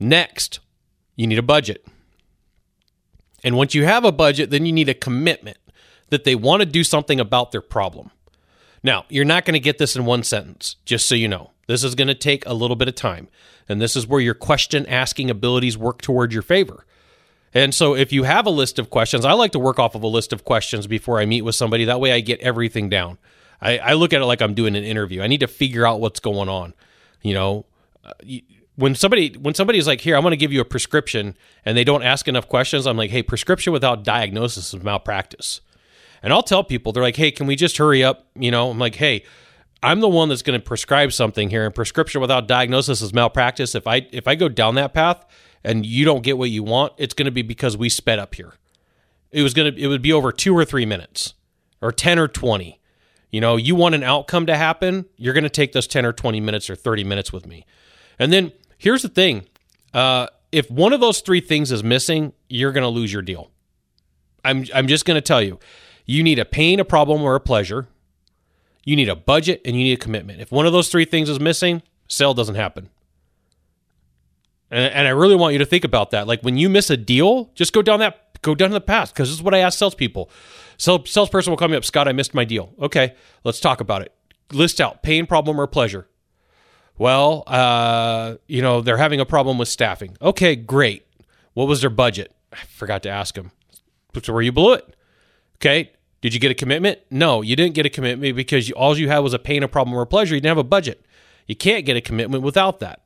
Next, 0.00 0.58
you 1.14 1.26
need 1.26 1.38
a 1.38 1.42
budget. 1.42 1.86
And 3.44 3.56
once 3.56 3.74
you 3.74 3.84
have 3.84 4.04
a 4.04 4.12
budget, 4.12 4.50
then 4.50 4.66
you 4.66 4.72
need 4.72 4.88
a 4.88 4.94
commitment 4.94 5.58
that 6.10 6.24
they 6.24 6.34
want 6.34 6.60
to 6.60 6.66
do 6.66 6.82
something 6.82 7.20
about 7.20 7.52
their 7.52 7.60
problem. 7.60 8.10
Now, 8.82 9.04
you're 9.08 9.24
not 9.24 9.44
going 9.44 9.54
to 9.54 9.60
get 9.60 9.78
this 9.78 9.96
in 9.96 10.04
one 10.04 10.22
sentence, 10.22 10.76
just 10.84 11.06
so 11.06 11.14
you 11.14 11.28
know. 11.28 11.50
This 11.66 11.82
is 11.82 11.94
going 11.94 12.08
to 12.08 12.14
take 12.14 12.46
a 12.46 12.54
little 12.54 12.76
bit 12.76 12.88
of 12.88 12.94
time. 12.94 13.28
And 13.68 13.80
this 13.80 13.96
is 13.96 14.06
where 14.06 14.20
your 14.20 14.34
question 14.34 14.86
asking 14.86 15.30
abilities 15.30 15.76
work 15.76 16.00
towards 16.00 16.32
your 16.32 16.42
favor. 16.42 16.86
And 17.52 17.74
so, 17.74 17.94
if 17.94 18.12
you 18.12 18.24
have 18.24 18.46
a 18.46 18.50
list 18.50 18.78
of 18.78 18.90
questions, 18.90 19.24
I 19.24 19.32
like 19.32 19.52
to 19.52 19.58
work 19.58 19.78
off 19.78 19.94
of 19.94 20.02
a 20.02 20.08
list 20.08 20.32
of 20.32 20.44
questions 20.44 20.86
before 20.86 21.18
I 21.18 21.26
meet 21.26 21.42
with 21.42 21.54
somebody. 21.54 21.86
That 21.86 22.00
way, 22.00 22.12
I 22.12 22.20
get 22.20 22.40
everything 22.40 22.88
down. 22.88 23.18
I, 23.60 23.78
I 23.78 23.92
look 23.94 24.12
at 24.12 24.20
it 24.20 24.26
like 24.26 24.42
I'm 24.42 24.54
doing 24.54 24.76
an 24.76 24.84
interview. 24.84 25.22
I 25.22 25.26
need 25.26 25.40
to 25.40 25.46
figure 25.46 25.86
out 25.86 26.00
what's 26.00 26.20
going 26.20 26.48
on. 26.48 26.74
You 27.22 27.34
know, 27.34 27.66
uh, 28.04 28.12
when 28.76 28.94
somebody 28.94 29.36
when 29.38 29.54
somebody's 29.54 29.86
like, 29.86 30.02
"Here, 30.02 30.16
I'm 30.16 30.22
going 30.22 30.32
to 30.32 30.36
give 30.36 30.52
you 30.52 30.60
a 30.60 30.66
prescription," 30.66 31.34
and 31.64 31.76
they 31.76 31.84
don't 31.84 32.02
ask 32.02 32.28
enough 32.28 32.48
questions, 32.48 32.86
I'm 32.86 32.96
like, 32.96 33.10
"Hey, 33.10 33.22
prescription 33.22 33.72
without 33.72 34.04
diagnosis 34.04 34.74
is 34.74 34.82
malpractice." 34.82 35.60
And 36.22 36.32
I'll 36.32 36.42
tell 36.42 36.64
people, 36.64 36.92
they're 36.92 37.02
like, 37.02 37.16
"Hey, 37.16 37.30
can 37.30 37.46
we 37.46 37.56
just 37.56 37.76
hurry 37.76 38.02
up?" 38.02 38.26
You 38.34 38.50
know, 38.50 38.70
I'm 38.70 38.78
like, 38.78 38.96
"Hey, 38.96 39.24
I'm 39.82 40.00
the 40.00 40.08
one 40.08 40.28
that's 40.28 40.42
going 40.42 40.58
to 40.58 40.64
prescribe 40.64 41.12
something 41.12 41.50
here, 41.50 41.64
and 41.64 41.74
prescription 41.74 42.20
without 42.20 42.48
diagnosis 42.48 43.02
is 43.02 43.12
malpractice. 43.12 43.74
If 43.74 43.86
I 43.86 44.06
if 44.12 44.26
I 44.26 44.34
go 44.34 44.48
down 44.48 44.74
that 44.76 44.94
path 44.94 45.24
and 45.62 45.84
you 45.84 46.04
don't 46.04 46.22
get 46.22 46.38
what 46.38 46.50
you 46.50 46.62
want, 46.62 46.92
it's 46.96 47.14
going 47.14 47.26
to 47.26 47.32
be 47.32 47.42
because 47.42 47.76
we 47.76 47.88
sped 47.88 48.18
up 48.18 48.34
here. 48.34 48.54
It 49.30 49.42
was 49.42 49.54
going 49.54 49.74
to 49.74 49.80
it 49.80 49.86
would 49.86 50.02
be 50.02 50.12
over 50.12 50.32
two 50.32 50.56
or 50.56 50.64
three 50.64 50.86
minutes, 50.86 51.34
or 51.80 51.92
ten 51.92 52.18
or 52.18 52.28
twenty." 52.28 52.80
You 53.30 53.40
know, 53.40 53.56
you 53.56 53.74
want 53.74 53.94
an 53.94 54.02
outcome 54.02 54.46
to 54.46 54.56
happen, 54.56 55.04
you're 55.16 55.34
going 55.34 55.44
to 55.44 55.50
take 55.50 55.72
those 55.72 55.86
10 55.86 56.06
or 56.06 56.12
20 56.12 56.40
minutes 56.40 56.70
or 56.70 56.76
30 56.76 57.04
minutes 57.04 57.32
with 57.32 57.44
me. 57.44 57.66
And 58.18 58.32
then 58.32 58.52
here's 58.78 59.02
the 59.02 59.08
thing 59.08 59.46
uh, 59.92 60.28
if 60.52 60.70
one 60.70 60.92
of 60.92 61.00
those 61.00 61.20
three 61.20 61.40
things 61.40 61.72
is 61.72 61.82
missing, 61.84 62.32
you're 62.48 62.72
going 62.72 62.82
to 62.82 62.88
lose 62.88 63.12
your 63.12 63.22
deal. 63.22 63.50
I'm, 64.44 64.64
I'm 64.74 64.86
just 64.86 65.04
going 65.04 65.16
to 65.16 65.20
tell 65.20 65.42
you 65.42 65.58
you 66.06 66.22
need 66.22 66.38
a 66.38 66.44
pain, 66.44 66.80
a 66.80 66.84
problem, 66.84 67.22
or 67.22 67.34
a 67.34 67.40
pleasure. 67.40 67.88
You 68.84 68.94
need 68.94 69.08
a 69.08 69.16
budget 69.16 69.60
and 69.64 69.74
you 69.76 69.82
need 69.82 69.94
a 69.94 70.02
commitment. 70.02 70.40
If 70.40 70.52
one 70.52 70.64
of 70.64 70.72
those 70.72 70.88
three 70.88 71.04
things 71.04 71.28
is 71.28 71.40
missing, 71.40 71.82
sale 72.06 72.34
doesn't 72.34 72.54
happen. 72.54 72.88
And, 74.70 74.92
and 74.92 75.08
I 75.08 75.10
really 75.10 75.34
want 75.34 75.52
you 75.52 75.58
to 75.58 75.66
think 75.66 75.84
about 75.84 76.12
that. 76.12 76.28
Like 76.28 76.42
when 76.42 76.56
you 76.56 76.68
miss 76.68 76.88
a 76.88 76.96
deal, 76.96 77.50
just 77.54 77.72
go 77.72 77.82
down 77.82 77.98
that 78.00 78.22
go 78.42 78.54
down 78.54 78.68
to 78.70 78.74
the 78.74 78.80
past 78.80 79.12
because 79.12 79.28
this 79.28 79.36
is 79.36 79.42
what 79.42 79.54
I 79.54 79.58
ask 79.58 79.78
salespeople. 79.78 80.30
So 80.76 81.02
salesperson 81.04 81.50
will 81.50 81.56
call 81.56 81.68
me 81.68 81.76
up, 81.76 81.84
Scott, 81.84 82.06
I 82.06 82.12
missed 82.12 82.34
my 82.34 82.44
deal. 82.44 82.72
Okay, 82.80 83.14
let's 83.42 83.58
talk 83.58 83.80
about 83.80 84.02
it. 84.02 84.12
List 84.52 84.80
out 84.80 85.02
pain, 85.02 85.26
problem, 85.26 85.60
or 85.60 85.66
pleasure. 85.66 86.06
Well, 86.98 87.42
uh, 87.46 88.36
you 88.46 88.62
know, 88.62 88.80
they're 88.80 88.96
having 88.96 89.20
a 89.20 89.26
problem 89.26 89.58
with 89.58 89.68
staffing. 89.68 90.16
Okay, 90.22 90.54
great. 90.54 91.06
What 91.54 91.66
was 91.66 91.80
their 91.80 91.90
budget? 91.90 92.32
I 92.52 92.58
forgot 92.68 93.02
to 93.02 93.08
ask 93.08 93.34
them. 93.34 93.50
So 94.22 94.32
where 94.32 94.42
you 94.42 94.52
blew 94.52 94.74
it. 94.74 94.96
Okay. 95.56 95.90
Did 96.20 96.34
you 96.34 96.40
get 96.40 96.50
a 96.50 96.54
commitment? 96.54 97.00
No, 97.10 97.42
you 97.42 97.56
didn't 97.56 97.74
get 97.74 97.86
a 97.86 97.90
commitment 97.90 98.34
because 98.34 98.68
you, 98.68 98.74
all 98.74 98.96
you 98.96 99.08
had 99.08 99.18
was 99.18 99.34
a 99.34 99.38
pain, 99.38 99.62
a 99.62 99.68
problem, 99.68 99.96
or 99.96 100.02
a 100.02 100.06
pleasure. 100.06 100.34
You 100.34 100.40
didn't 100.40 100.56
have 100.56 100.64
a 100.64 100.68
budget. 100.68 101.04
You 101.46 101.54
can't 101.54 101.84
get 101.84 101.96
a 101.96 102.00
commitment 102.00 102.42
without 102.42 102.80
that. 102.80 103.00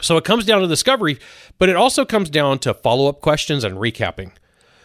So 0.00 0.16
it 0.16 0.24
comes 0.24 0.44
down 0.44 0.60
to 0.62 0.66
discovery, 0.66 1.18
but 1.58 1.68
it 1.68 1.76
also 1.76 2.04
comes 2.04 2.30
down 2.30 2.58
to 2.60 2.74
follow 2.74 3.08
up 3.08 3.20
questions 3.20 3.64
and 3.64 3.76
recapping. 3.76 4.32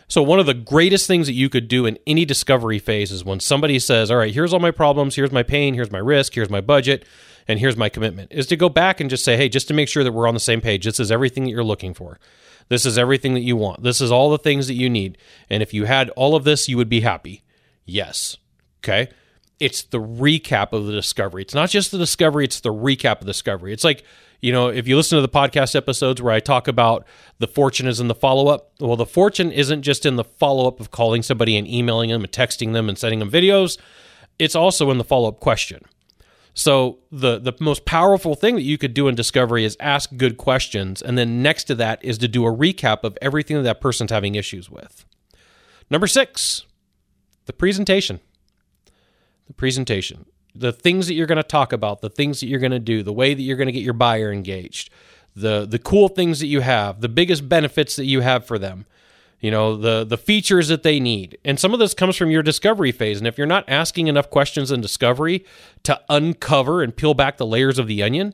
So, 0.08 0.22
one 0.22 0.40
of 0.40 0.46
the 0.46 0.54
greatest 0.54 1.08
things 1.08 1.28
that 1.28 1.34
you 1.34 1.50
could 1.50 1.68
do 1.68 1.86
in 1.86 1.98
any 2.06 2.26
discovery 2.26 2.78
phase 2.78 3.12
is 3.12 3.24
when 3.24 3.40
somebody 3.40 3.80
says, 3.80 4.12
All 4.12 4.18
right, 4.18 4.34
here's 4.34 4.54
all 4.54 4.60
my 4.60 4.72
problems, 4.72 5.16
here's 5.16 5.32
my 5.32 5.44
pain, 5.44 5.74
here's 5.74 5.92
my 5.92 6.00
risk, 6.00 6.36
here's 6.36 6.50
my 6.50 6.62
budget, 6.62 7.06
and 7.48 7.60
here's 7.60 7.78
my 7.78 7.90
commitment, 7.90 8.32
is 8.32 8.46
to 8.48 8.56
go 8.56 8.70
back 8.70 9.00
and 9.00 9.10
just 9.10 9.24
say, 9.24 9.38
Hey, 9.38 9.50
just 9.50 9.68
to 9.70 9.74
make 9.74 9.88
sure 9.88 10.04
that 10.04 10.12
we're 10.12 10.28
on 10.28 10.34
the 10.34 10.40
same 10.40 10.62
page, 10.62 10.86
this 10.86 11.00
is 11.00 11.12
everything 11.12 11.46
that 11.46 11.52
you're 11.52 11.64
looking 11.64 11.94
for. 11.94 12.20
This 12.70 12.86
is 12.86 12.98
everything 12.98 13.34
that 13.34 13.42
you 13.42 13.56
want. 13.56 13.84
This 13.84 14.02
is 14.02 14.12
all 14.12 14.30
the 14.30 14.38
things 14.38 14.68
that 14.68 14.76
you 14.76 14.90
need. 14.90 15.18
And 15.50 15.62
if 15.64 15.74
you 15.74 15.86
had 15.86 16.10
all 16.12 16.36
of 16.36 16.44
this, 16.44 16.68
you 16.68 16.78
would 16.78 16.90
be 16.90 17.02
happy. 17.02 17.44
Yes. 17.86 18.38
Okay. 18.80 19.10
It's 19.60 19.84
the 19.84 20.00
recap 20.00 20.74
of 20.74 20.86
the 20.86 20.92
discovery. 20.92 21.44
It's 21.44 21.54
not 21.54 21.70
just 21.70 21.92
the 21.92 21.98
discovery, 21.98 22.46
it's 22.46 22.60
the 22.60 22.74
recap 22.74 23.20
of 23.20 23.20
the 23.22 23.26
discovery. 23.28 23.74
It's 23.74 23.84
like 23.84 24.04
you 24.44 24.52
know, 24.52 24.68
if 24.68 24.90
you 24.90 24.98
listen 24.98 25.16
to 25.16 25.22
the 25.22 25.30
podcast 25.30 25.74
episodes 25.74 26.22
where 26.22 26.34
I 26.34 26.42
talk 26.42 26.68
about 26.68 27.08
the 27.40 27.48
fortune 27.48 27.88
is 27.88 28.02
in 28.02 28.10
the 28.10 28.14
follow 28.14 28.50
up, 28.50 28.74
well, 28.82 28.98
the 28.98 29.06
fortune 29.06 29.54
isn't 29.54 29.84
just 29.84 30.06
in 30.06 30.18
the 30.18 30.26
follow 30.26 30.68
up 30.68 30.82
of 30.82 30.92
calling 30.92 31.24
somebody 31.24 31.56
and 31.56 31.66
emailing 31.66 32.10
them 32.10 32.26
and 32.26 32.32
texting 32.32 32.74
them 32.74 32.90
and 32.90 32.98
sending 32.98 33.20
them 33.20 33.32
videos. 33.32 33.80
It's 34.38 34.54
also 34.54 34.92
in 34.92 34.98
the 34.98 35.06
follow 35.06 35.30
up 35.30 35.40
question. 35.40 35.86
So 36.54 37.00
the 37.12 37.40
the 37.40 37.54
most 37.60 37.86
powerful 37.86 38.36
thing 38.36 38.56
that 38.56 38.62
you 38.62 38.78
could 38.78 38.94
do 38.94 39.08
in 39.08 39.16
discovery 39.16 39.66
is 39.66 39.76
ask 39.80 40.16
good 40.18 40.38
questions, 40.38 41.02
and 41.02 41.18
then 41.18 41.42
next 41.42 41.66
to 41.66 41.76
that 41.76 42.04
is 42.04 42.18
to 42.20 42.28
do 42.28 42.46
a 42.46 42.56
recap 42.56 43.04
of 43.04 43.18
everything 43.22 43.58
that 43.58 43.64
that 43.64 43.82
person's 43.82 44.12
having 44.12 44.36
issues 44.36 44.70
with. 44.70 45.06
Number 45.90 46.08
six, 46.08 46.66
the 47.46 47.54
presentation. 47.54 48.20
The 49.48 49.54
presentation 49.54 50.26
the 50.56 50.72
things 50.72 51.08
that 51.08 51.14
you're 51.14 51.28
going 51.28 51.38
to 51.38 51.44
talk 51.44 51.74
about, 51.74 52.02
the 52.02 52.10
things 52.10 52.40
that 52.40 52.48
you're 52.48 52.60
going 52.60 52.72
to 52.72 52.80
do, 52.80 53.04
the 53.04 53.14
way 53.14 53.34
that 53.34 53.42
you're 53.42 53.58
going 53.58 53.68
to 53.68 53.72
get 53.72 53.84
your 53.84 53.94
buyer 53.94 54.32
engaged, 54.32 54.90
the 55.36 55.66
the 55.66 55.80
cool 55.80 56.08
things 56.08 56.40
that 56.40 56.48
you 56.48 56.62
have, 56.62 57.02
the 57.02 57.10
biggest 57.10 57.50
benefits 57.50 57.96
that 57.96 58.06
you 58.06 58.22
have 58.22 58.46
for 58.46 58.60
them. 58.60 58.86
You 59.44 59.52
know, 59.52 59.76
the 59.76 60.06
the 60.06 60.18
features 60.18 60.70
that 60.70 60.84
they 60.84 61.02
need. 61.02 61.38
And 61.44 61.60
some 61.60 61.74
of 61.74 61.80
this 61.80 61.94
comes 61.94 62.16
from 62.16 62.32
your 62.32 62.42
discovery 62.42 62.94
phase. 62.94 63.18
And 63.18 63.28
if 63.28 63.38
you're 63.38 63.46
not 63.46 63.66
asking 63.68 64.08
enough 64.08 64.30
questions 64.30 64.72
in 64.72 64.80
discovery 64.80 65.44
to 65.84 66.00
uncover 66.08 66.82
and 66.82 66.96
peel 66.96 67.14
back 67.14 67.36
the 67.36 67.46
layers 67.46 67.78
of 67.78 67.88
the 67.88 68.02
onion, 68.02 68.34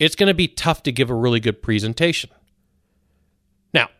it's 0.00 0.16
going 0.16 0.26
to 0.26 0.34
be 0.34 0.48
tough 0.48 0.82
to 0.82 0.90
give 0.90 1.08
a 1.08 1.14
really 1.14 1.38
good 1.38 1.62
presentation. 1.62 2.30
Now, 3.72 3.90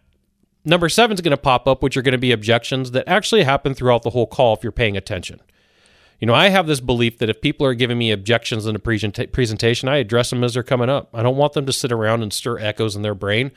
number 0.65 0.89
seven 0.89 1.15
is 1.15 1.21
going 1.21 1.31
to 1.31 1.37
pop 1.41 1.69
up, 1.69 1.85
which 1.85 1.97
are 1.97 2.03
going 2.03 2.15
to 2.15 2.19
be 2.19 2.33
objections 2.33 2.91
that 2.91 3.07
actually 3.07 3.45
happen 3.45 3.73
throughout 3.73 4.03
the 4.03 4.11
whole 4.11 4.27
call 4.27 4.57
if 4.57 4.65
you're 4.65 4.73
paying 4.73 4.97
attention. 4.97 5.41
You 6.19 6.27
know, 6.27 6.35
I 6.35 6.49
have 6.49 6.67
this 6.67 6.81
belief 6.81 7.19
that 7.19 7.31
if 7.31 7.41
people 7.41 7.65
are 7.65 7.75
giving 7.75 7.97
me 7.97 8.11
objections 8.11 8.67
in 8.67 8.75
a 8.75 8.81
presenta- 8.81 9.31
presentation, 9.31 9.89
I 9.89 9.99
address 9.99 10.31
them 10.31 10.43
as 10.43 10.55
they're 10.55 10.65
coming 10.65 10.91
up. 10.91 11.11
I 11.15 11.23
don't 11.23 11.37
want 11.37 11.53
them 11.53 11.67
to 11.67 11.73
sit 11.73 11.93
around 11.93 12.25
and 12.25 12.33
stir 12.33 12.59
echoes 12.59 12.97
in 12.97 13.03
their 13.03 13.15
brain. 13.15 13.53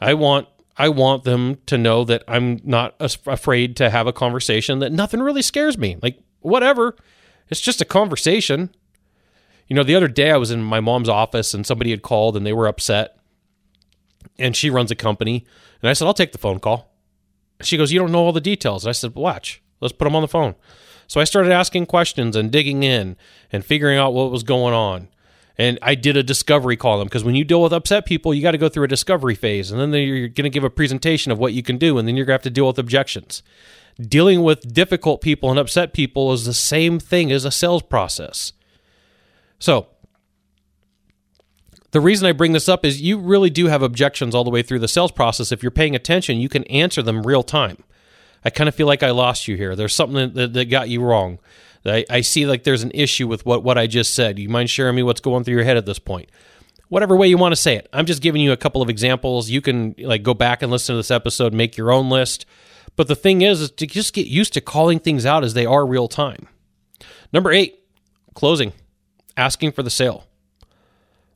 I 0.00 0.14
want 0.14 0.48
I 0.78 0.88
want 0.88 1.24
them 1.24 1.58
to 1.66 1.78
know 1.78 2.04
that 2.04 2.22
I'm 2.28 2.60
not 2.62 2.94
afraid 3.00 3.76
to 3.76 3.90
have 3.90 4.06
a 4.06 4.12
conversation 4.12 4.78
that 4.80 4.92
nothing 4.92 5.20
really 5.20 5.42
scares 5.42 5.78
me. 5.78 5.96
Like 6.02 6.18
whatever. 6.40 6.96
It's 7.48 7.60
just 7.60 7.80
a 7.80 7.86
conversation. 7.86 8.70
You 9.68 9.76
know, 9.76 9.82
the 9.82 9.94
other 9.94 10.08
day 10.08 10.30
I 10.30 10.36
was 10.36 10.50
in 10.50 10.62
my 10.62 10.80
mom's 10.80 11.08
office 11.08 11.54
and 11.54 11.66
somebody 11.66 11.90
had 11.90 12.02
called 12.02 12.36
and 12.36 12.46
they 12.46 12.52
were 12.52 12.66
upset. 12.66 13.18
And 14.38 14.54
she 14.54 14.68
runs 14.68 14.90
a 14.90 14.96
company. 14.96 15.46
And 15.80 15.88
I 15.88 15.92
said, 15.92 16.06
I'll 16.06 16.14
take 16.14 16.32
the 16.32 16.38
phone 16.38 16.60
call. 16.60 16.92
She 17.62 17.76
goes, 17.76 17.92
You 17.92 17.98
don't 17.98 18.12
know 18.12 18.24
all 18.24 18.32
the 18.32 18.40
details. 18.40 18.84
And 18.84 18.90
I 18.90 18.92
said, 18.92 19.14
Watch, 19.14 19.62
let's 19.80 19.92
put 19.92 20.04
them 20.04 20.16
on 20.16 20.22
the 20.22 20.28
phone. 20.28 20.54
So 21.06 21.20
I 21.20 21.24
started 21.24 21.52
asking 21.52 21.86
questions 21.86 22.36
and 22.36 22.50
digging 22.50 22.82
in 22.82 23.16
and 23.52 23.64
figuring 23.64 23.96
out 23.96 24.12
what 24.12 24.30
was 24.30 24.42
going 24.42 24.74
on. 24.74 25.08
And 25.58 25.78
I 25.80 25.94
did 25.94 26.16
a 26.16 26.22
discovery 26.22 26.76
call 26.76 26.98
them 26.98 27.06
because 27.06 27.24
when 27.24 27.34
you 27.34 27.44
deal 27.44 27.62
with 27.62 27.72
upset 27.72 28.04
people, 28.04 28.34
you 28.34 28.42
got 28.42 28.50
to 28.50 28.58
go 28.58 28.68
through 28.68 28.84
a 28.84 28.88
discovery 28.88 29.34
phase. 29.34 29.70
And 29.70 29.80
then 29.80 29.92
you're 29.92 30.28
going 30.28 30.44
to 30.44 30.50
give 30.50 30.64
a 30.64 30.70
presentation 30.70 31.32
of 31.32 31.38
what 31.38 31.54
you 31.54 31.62
can 31.62 31.78
do. 31.78 31.98
And 31.98 32.06
then 32.06 32.16
you're 32.16 32.26
going 32.26 32.38
to 32.38 32.40
have 32.40 32.42
to 32.42 32.50
deal 32.50 32.66
with 32.66 32.78
objections. 32.78 33.42
Dealing 33.98 34.42
with 34.42 34.74
difficult 34.74 35.22
people 35.22 35.48
and 35.48 35.58
upset 35.58 35.94
people 35.94 36.32
is 36.32 36.44
the 36.44 36.52
same 36.52 36.98
thing 36.98 37.32
as 37.32 37.46
a 37.46 37.50
sales 37.50 37.82
process. 37.82 38.52
So, 39.58 39.88
the 41.92 42.00
reason 42.00 42.26
I 42.26 42.32
bring 42.32 42.52
this 42.52 42.68
up 42.68 42.84
is 42.84 43.00
you 43.00 43.16
really 43.18 43.48
do 43.48 43.68
have 43.68 43.82
objections 43.82 44.34
all 44.34 44.44
the 44.44 44.50
way 44.50 44.60
through 44.60 44.80
the 44.80 44.88
sales 44.88 45.12
process. 45.12 45.50
If 45.50 45.62
you're 45.62 45.70
paying 45.70 45.96
attention, 45.96 46.38
you 46.38 46.50
can 46.50 46.64
answer 46.64 47.00
them 47.00 47.22
real 47.22 47.42
time. 47.42 47.82
I 48.44 48.50
kind 48.50 48.68
of 48.68 48.74
feel 48.74 48.86
like 48.86 49.02
I 49.02 49.12
lost 49.12 49.48
you 49.48 49.56
here. 49.56 49.74
There's 49.74 49.94
something 49.94 50.34
that, 50.34 50.52
that 50.52 50.66
got 50.66 50.90
you 50.90 51.00
wrong. 51.00 51.38
I, 51.88 52.04
I 52.10 52.20
see 52.20 52.46
like 52.46 52.64
there's 52.64 52.82
an 52.82 52.90
issue 52.94 53.26
with 53.26 53.44
what, 53.46 53.62
what 53.62 53.78
I 53.78 53.86
just 53.86 54.14
said. 54.14 54.38
You 54.38 54.48
mind 54.48 54.70
sharing 54.70 54.96
me 54.96 55.02
what's 55.02 55.20
going 55.20 55.44
through 55.44 55.54
your 55.54 55.64
head 55.64 55.76
at 55.76 55.86
this 55.86 55.98
point? 55.98 56.30
Whatever 56.88 57.16
way 57.16 57.28
you 57.28 57.36
want 57.36 57.52
to 57.52 57.60
say 57.60 57.76
it. 57.76 57.88
I'm 57.92 58.06
just 58.06 58.22
giving 58.22 58.40
you 58.40 58.52
a 58.52 58.56
couple 58.56 58.82
of 58.82 58.88
examples. 58.88 59.50
You 59.50 59.60
can 59.60 59.94
like 59.98 60.22
go 60.22 60.34
back 60.34 60.62
and 60.62 60.70
listen 60.70 60.94
to 60.94 60.98
this 60.98 61.10
episode, 61.10 61.52
make 61.52 61.76
your 61.76 61.90
own 61.90 62.08
list. 62.08 62.46
But 62.94 63.08
the 63.08 63.16
thing 63.16 63.42
is, 63.42 63.60
is 63.60 63.70
to 63.72 63.86
just 63.86 64.14
get 64.14 64.26
used 64.26 64.52
to 64.54 64.60
calling 64.60 64.98
things 64.98 65.26
out 65.26 65.44
as 65.44 65.54
they 65.54 65.66
are 65.66 65.86
real 65.86 66.08
time. 66.08 66.48
Number 67.32 67.52
eight, 67.52 67.80
closing, 68.34 68.72
asking 69.36 69.72
for 69.72 69.82
the 69.82 69.90
sale. 69.90 70.26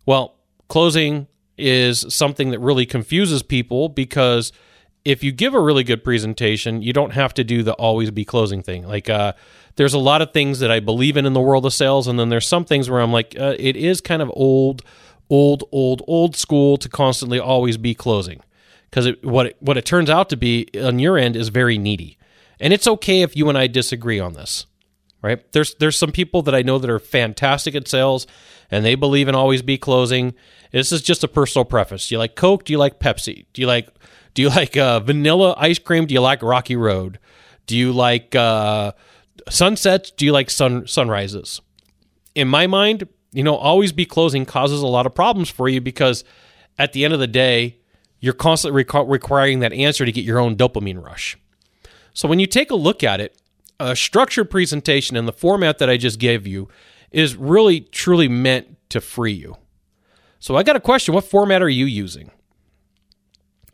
Well, 0.07 0.37
closing 0.69 1.27
is 1.59 2.07
something 2.09 2.51
that 2.51 2.61
really 2.61 2.87
confuses 2.87 3.43
people 3.43 3.89
because– 3.89 4.53
if 5.05 5.25
you 5.25 5.33
give 5.33 5.55
a 5.55 5.61
really 5.61 5.85
good 5.85 6.05
presentation, 6.05 6.83
you 6.83 6.93
don't 6.93 7.13
have 7.13 7.33
to 7.35 7.45
do 7.45 7.63
the 7.63 7.73
always 7.75 8.11
be 8.11 8.25
closing 8.25 8.63
thing. 8.63 8.87
Like, 8.87 9.09
uh, 9.09 9.33
there's 9.77 9.95
a 9.95 9.99
lot 9.99 10.21
of 10.21 10.33
things 10.33 10.59
that 10.61 10.71
I 10.71 10.81
believe 10.81 11.17
in 11.17 11.27
in 11.27 11.33
the 11.33 11.41
world 11.41 11.65
of 11.65 11.73
sales, 11.73 12.07
and 12.07 12.19
then 12.19 12.29
there's 12.29 12.47
some 12.47 12.65
things 12.65 12.91
where 12.91 13.01
I'm 13.01 13.13
like, 13.13 13.35
uh, 13.39 13.55
it 13.59 13.77
is 13.77 14.01
kind 14.01 14.21
of 14.21 14.31
old, 14.35 14.83
old, 15.31 15.65
old, 15.73 16.03
old 16.07 16.37
school 16.37 16.77
to 16.77 16.89
constantly 16.89 17.39
always 17.39 17.77
be 17.77 17.95
closing, 17.95 18.41
because 18.91 19.09
what 19.23 19.47
it, 19.47 19.57
what 19.61 19.79
it 19.79 19.87
turns 19.87 20.11
out 20.11 20.29
to 20.31 20.37
be 20.37 20.69
on 20.79 20.99
your 20.99 21.17
end 21.17 21.37
is 21.37 21.49
very 21.49 21.79
needy, 21.79 22.19
and 22.59 22.73
it's 22.73 22.87
okay 22.87 23.23
if 23.23 23.37
you 23.37 23.49
and 23.49 23.57
I 23.57 23.69
disagree 23.69 24.21
on 24.21 24.35
this, 24.35 24.67
right? 25.23 25.51
There's 25.53 25.75
there's 25.77 25.97
some 25.97 26.13
people 26.13 26.43
that 26.43 26.55
I 26.55 26.63
know 26.63 26.79
that 26.79 26.91
are 26.91 26.99
fantastic 26.99 27.75
at 27.75 27.89
sales, 27.89 28.27
and 28.71 28.85
they 28.85 28.97
believe 28.97 29.29
in 29.29 29.35
always 29.35 29.63
be 29.63 29.79
closing. 29.79 30.35
This 30.73 30.93
is 30.93 31.01
just 31.01 31.25
a 31.25 31.29
personal 31.29 31.65
preference. 31.65 32.09
Do 32.09 32.17
you 32.17 32.19
like 32.19 32.35
Coke? 32.35 32.65
Do 32.65 32.73
you 32.73 32.79
like 32.79 33.01
Pepsi? 33.01 33.47
Do 33.55 33.63
you 33.63 33.67
like 33.67 33.89
do 34.35 34.43
you 34.43 34.49
like 34.49 34.77
uh, 34.77 35.01
vanilla 35.01 35.55
ice 35.57 35.79
cream? 35.79 36.07
Do 36.07 36.15
you 36.15 36.21
like 36.21 36.43
Rocky 36.43 36.77
Road? 36.77 37.19
Do 37.67 37.77
you 37.77 37.93
like 37.93 38.35
uh, 38.35 38.93
sunsets? 39.49 40.11
Do 40.11 40.25
you 40.25 40.33
like 40.33 40.51
sun 40.51 40.87
sunrises? 40.87 41.61
In 42.35 42.49
my 42.49 42.67
mind, 42.67 43.09
you 43.33 43.43
know, 43.43 43.57
always 43.57 43.93
be 43.93 44.05
closing 44.05 44.45
causes 44.45 44.83
a 44.83 44.87
lot 44.87 45.07
of 45.07 45.15
problems 45.15 45.51
for 45.51 45.69
you 45.69 45.81
because 45.81 46.25
at 46.79 46.93
the 46.93 47.05
end 47.05 47.15
of 47.15 47.21
the 47.21 47.27
day, 47.27 47.79
you're 48.21 48.35
constantly 48.35 48.85
requ- 48.85 49.09
requiring 49.09 49.61
that 49.61 49.73
answer 49.73 50.05
to 50.05 50.13
get 50.13 50.25
your 50.25 50.39
own 50.39 50.57
dopamine 50.57 51.03
rush. 51.03 51.37
So 52.13 52.29
when 52.29 52.39
you 52.39 52.47
take 52.47 52.71
a 52.71 52.77
look 52.77 53.03
at 53.03 53.21
it, 53.21 53.41
a 53.79 53.97
structured 53.97 54.51
presentation 54.51 55.17
in 55.17 55.27
the 55.27 55.33
format 55.33 55.79
that 55.79 55.89
I 55.89 55.97
just 55.97 56.19
gave 56.19 56.47
you 56.47 56.69
is 57.11 57.35
really 57.35 57.81
truly 57.81 58.29
meant 58.29 58.77
to 58.91 59.01
free 59.01 59.33
you. 59.33 59.57
So 60.39 60.57
I 60.57 60.63
got 60.63 60.77
a 60.77 60.81
question. 60.81 61.15
What 61.15 61.25
format 61.25 61.63
are 61.63 61.69
you 61.69 61.87
using? 61.87 62.31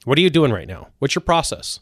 What 0.06 0.18
are 0.18 0.20
you 0.20 0.30
doing 0.30 0.52
right 0.52 0.68
now? 0.68 0.90
What's 1.00 1.16
your 1.16 1.22
process? 1.22 1.80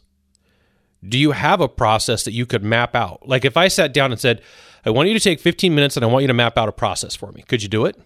Do 1.07 1.15
you 1.19 1.33
have 1.33 1.61
a 1.61 1.67
process 1.67 2.23
that 2.23 2.31
you 2.31 2.47
could 2.47 2.63
map 2.63 2.95
out? 2.95 3.29
Like 3.29 3.45
if 3.45 3.55
I 3.55 3.67
sat 3.67 3.93
down 3.93 4.11
and 4.11 4.19
said, 4.19 4.41
I 4.83 4.89
want 4.89 5.09
you 5.09 5.13
to 5.13 5.19
take 5.19 5.39
15 5.39 5.75
minutes 5.75 5.95
and 5.95 6.03
I 6.03 6.07
want 6.07 6.23
you 6.23 6.27
to 6.29 6.33
map 6.33 6.57
out 6.57 6.67
a 6.67 6.71
process 6.71 7.13
for 7.13 7.31
me. 7.33 7.43
Could 7.47 7.61
you 7.61 7.69
do 7.69 7.85
it? 7.85 8.01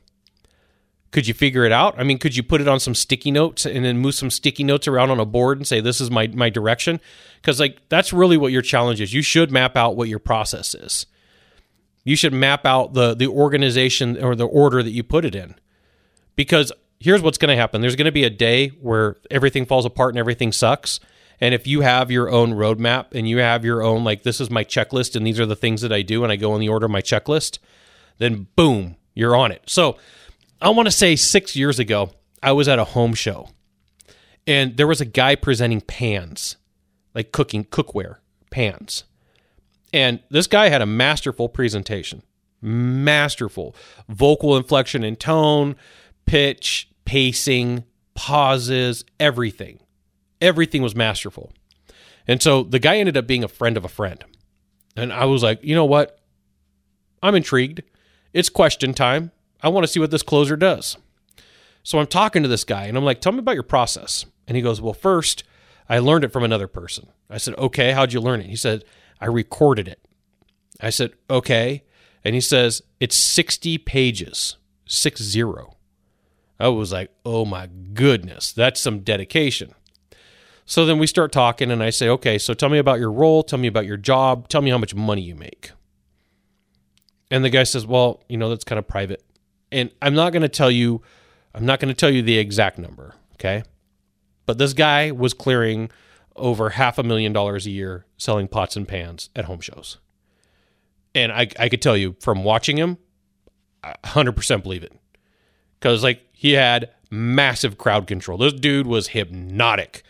Could 1.12 1.26
you 1.26 1.34
figure 1.34 1.64
it 1.64 1.72
out? 1.72 1.98
I 1.98 2.04
mean, 2.04 2.18
could 2.18 2.36
you 2.36 2.44
put 2.44 2.60
it 2.60 2.68
on 2.68 2.82
some 2.82 2.94
sticky 2.94 3.32
notes 3.32 3.66
and 3.66 3.86
then 3.86 4.00
move 4.00 4.14
some 4.14 4.30
sticky 4.30 4.66
notes 4.66 4.90
around 4.90 5.10
on 5.10 5.22
a 5.22 5.26
board 5.26 5.58
and 5.58 5.66
say, 5.66 5.80
this 5.80 6.02
is 6.02 6.12
my, 6.12 6.28
my 6.28 6.50
direction? 6.50 7.00
Because, 7.38 7.58
like, 7.58 7.80
that's 7.88 8.12
really 8.12 8.36
what 8.36 8.52
your 8.52 8.62
challenge 8.62 9.00
is. 9.00 9.14
You 9.14 9.22
should 9.22 9.52
map 9.52 9.78
out 9.78 9.96
what 9.96 10.10
your 10.10 10.20
process 10.20 10.76
is. 10.76 11.06
You 12.04 12.18
should 12.18 12.34
map 12.34 12.66
out 12.66 12.94
the, 12.94 13.16
the 13.16 13.28
organization 13.28 14.22
or 14.22 14.36
the 14.36 14.48
order 14.48 14.84
that 14.84 14.92
you 14.92 15.02
put 15.02 15.24
it 15.24 15.34
in. 15.34 15.56
Because 16.36 16.74
here's 17.00 17.22
what's 17.22 17.38
going 17.38 17.50
to 17.50 17.56
happen 17.56 17.82
there's 17.82 17.96
going 17.96 18.06
to 18.06 18.12
be 18.12 18.24
a 18.24 18.30
day 18.30 18.70
where 18.70 19.18
everything 19.32 19.66
falls 19.66 19.86
apart 19.86 20.14
and 20.14 20.20
everything 20.20 20.52
sucks. 20.52 21.00
And 21.42 21.54
if 21.54 21.66
you 21.66 21.80
have 21.82 22.12
your 22.12 22.30
own 22.30 22.52
roadmap 22.52 23.14
and 23.14 23.28
you 23.28 23.38
have 23.38 23.64
your 23.64 23.82
own, 23.82 24.04
like, 24.04 24.24
this 24.24 24.42
is 24.42 24.50
my 24.50 24.66
checklist 24.66 25.16
and 25.16 25.26
these 25.26 25.40
are 25.40 25.46
the 25.46 25.56
things 25.56 25.80
that 25.82 25.94
I 25.94 26.02
do, 26.02 26.24
and 26.24 26.34
I 26.34 26.36
go 26.36 26.54
in 26.54 26.60
the 26.60 26.68
order 26.68 26.88
of 26.88 26.92
my 26.92 27.02
checklist, 27.02 27.60
then 28.18 28.48
boom, 28.58 28.98
you're 29.14 29.38
on 29.38 29.54
it. 29.54 29.62
So 29.66 29.98
I 30.62 30.68
want 30.70 30.88
to 30.88 30.92
say 30.92 31.16
six 31.16 31.56
years 31.56 31.80
ago, 31.80 32.12
I 32.44 32.52
was 32.52 32.68
at 32.68 32.78
a 32.78 32.84
home 32.84 33.14
show 33.14 33.50
and 34.46 34.78
there 34.78 34.88
was 34.88 35.00
a 35.00 35.06
guy 35.06 35.36
presenting 35.36 35.80
pans, 35.82 36.58
like 37.14 37.32
cooking, 37.32 37.66
cookware, 37.66 38.18
pans. 38.50 39.04
And 39.94 40.22
this 40.30 40.48
guy 40.48 40.70
had 40.70 40.82
a 40.82 40.86
masterful 40.86 41.50
presentation, 41.50 42.24
masterful 42.62 43.76
vocal 44.10 44.58
inflection 44.58 45.04
and 45.04 45.20
tone, 45.20 45.76
pitch, 46.26 46.89
pacing, 47.10 47.84
pauses, 48.14 49.04
everything. 49.20 49.80
Everything 50.40 50.84
was 50.84 50.96
masterful. 50.96 51.52
And 52.28 52.40
so 52.40 52.62
the 52.62 52.78
guy 52.78 52.98
ended 52.98 53.18
up 53.18 53.26
being 53.26 53.44
a 53.44 53.48
friend 53.48 53.78
of 53.78 53.84
a 53.84 53.90
friend. 53.90 54.24
And 54.96 55.12
I 55.12 55.26
was 55.26 55.42
like, 55.42 55.60
you 55.64 55.74
know 55.74 55.86
what? 55.86 56.20
I'm 57.24 57.34
intrigued. 57.34 57.82
It's 58.32 58.48
question 58.48 58.94
time. 58.94 59.32
I 59.64 59.70
want 59.70 59.86
to 59.86 59.92
see 59.92 60.00
what 60.00 60.12
this 60.12 60.22
closer 60.22 60.56
does. 60.56 60.98
So 61.82 61.98
I'm 61.98 62.06
talking 62.06 62.44
to 62.44 62.48
this 62.48 62.64
guy 62.64 62.84
and 62.84 62.96
I'm 62.96 63.04
like, 63.04 63.22
tell 63.22 63.32
me 63.32 63.40
about 63.40 63.56
your 63.56 63.64
process. 63.64 64.28
And 64.48 64.56
he 64.56 64.62
goes, 64.62 64.80
well, 64.80 64.94
first, 64.94 65.44
I 65.90 65.98
learned 65.98 66.26
it 66.26 66.32
from 66.32 66.44
another 66.44 66.68
person. 66.68 67.08
I 67.28 67.40
said, 67.40 67.56
okay, 67.58 67.94
how'd 67.94 68.14
you 68.14 68.22
learn 68.22 68.42
it? 68.42 68.52
He 68.52 68.56
said, 68.56 68.84
I 69.20 69.26
recorded 69.26 69.88
it. 69.88 70.00
I 70.80 70.92
said, 70.92 71.14
okay. 71.28 71.86
And 72.24 72.36
he 72.36 72.42
says, 72.42 72.84
it's 73.00 73.16
60 73.16 73.80
pages, 73.80 74.58
six 74.86 75.24
zero. 75.24 75.79
I 76.60 76.68
was 76.68 76.92
like, 76.92 77.12
oh 77.26 77.46
my 77.46 77.70
goodness, 77.94 78.52
that's 78.52 78.82
some 78.82 79.00
dedication. 79.00 79.74
So 80.66 80.86
then 80.86 81.00
we 81.00 81.08
start 81.08 81.32
talking, 81.32 81.72
and 81.72 81.82
I 81.82 81.90
say, 81.90 82.10
okay, 82.10 82.38
so 82.38 82.54
tell 82.54 82.70
me 82.70 82.78
about 82.78 83.00
your 83.00 83.12
role, 83.12 83.42
tell 83.42 83.58
me 83.58 83.68
about 83.68 83.88
your 83.88 83.98
job, 83.98 84.50
tell 84.50 84.62
me 84.62 84.70
how 84.70 84.78
much 84.78 84.94
money 84.94 85.22
you 85.22 85.34
make. 85.34 85.72
And 87.32 87.44
the 87.44 87.50
guy 87.50 87.64
says, 87.64 87.88
well, 87.88 88.24
you 88.30 88.38
know, 88.38 88.50
that's 88.50 88.64
kind 88.64 88.78
of 88.78 88.88
private. 88.88 89.24
And 89.72 89.90
I'm 90.02 90.14
not 90.14 90.32
going 90.32 90.42
to 90.42 90.50
tell 90.50 90.70
you, 90.70 91.02
I'm 91.56 91.66
not 91.66 91.80
going 91.80 91.94
to 91.94 91.98
tell 91.98 92.10
you 92.10 92.22
the 92.22 92.38
exact 92.38 92.78
number, 92.78 93.16
okay? 93.36 93.64
But 94.46 94.58
this 94.58 94.74
guy 94.74 95.12
was 95.12 95.34
clearing 95.34 95.90
over 96.36 96.72
half 96.72 96.98
a 96.98 97.04
million 97.04 97.34
dollars 97.34 97.66
a 97.66 97.72
year 97.72 98.06
selling 98.18 98.48
pots 98.48 98.76
and 98.76 98.88
pans 98.88 99.30
at 99.36 99.46
home 99.46 99.62
shows. 99.62 99.98
And 101.16 101.32
I, 101.32 101.48
I 101.58 101.70
could 101.70 101.82
tell 101.82 101.98
you 101.98 102.16
from 102.20 102.44
watching 102.44 102.78
him, 102.78 102.98
I 103.84 103.96
100% 104.04 104.64
believe 104.64 104.84
it. 104.84 104.94
Because, 105.80 106.04
like, 106.04 106.22
he 106.40 106.54
had 106.54 106.90
massive 107.12 107.78
crowd 107.78 108.08
control. 108.08 108.38
This 108.38 108.54
dude 108.54 108.88
was 108.88 109.10
hypnotic 109.10 110.04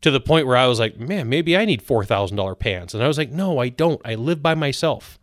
to 0.00 0.12
the 0.12 0.20
point 0.20 0.46
where 0.46 0.56
I 0.56 0.68
was 0.68 0.78
like, 0.78 0.96
man, 0.96 1.28
maybe 1.28 1.56
I 1.56 1.64
need 1.64 1.84
$4,000 1.84 2.56
pans. 2.60 2.94
And 2.94 3.02
I 3.02 3.08
was 3.08 3.18
like, 3.18 3.32
no, 3.32 3.58
I 3.58 3.68
don't. 3.68 4.00
I 4.04 4.14
live 4.14 4.40
by 4.40 4.54
myself. 4.54 5.18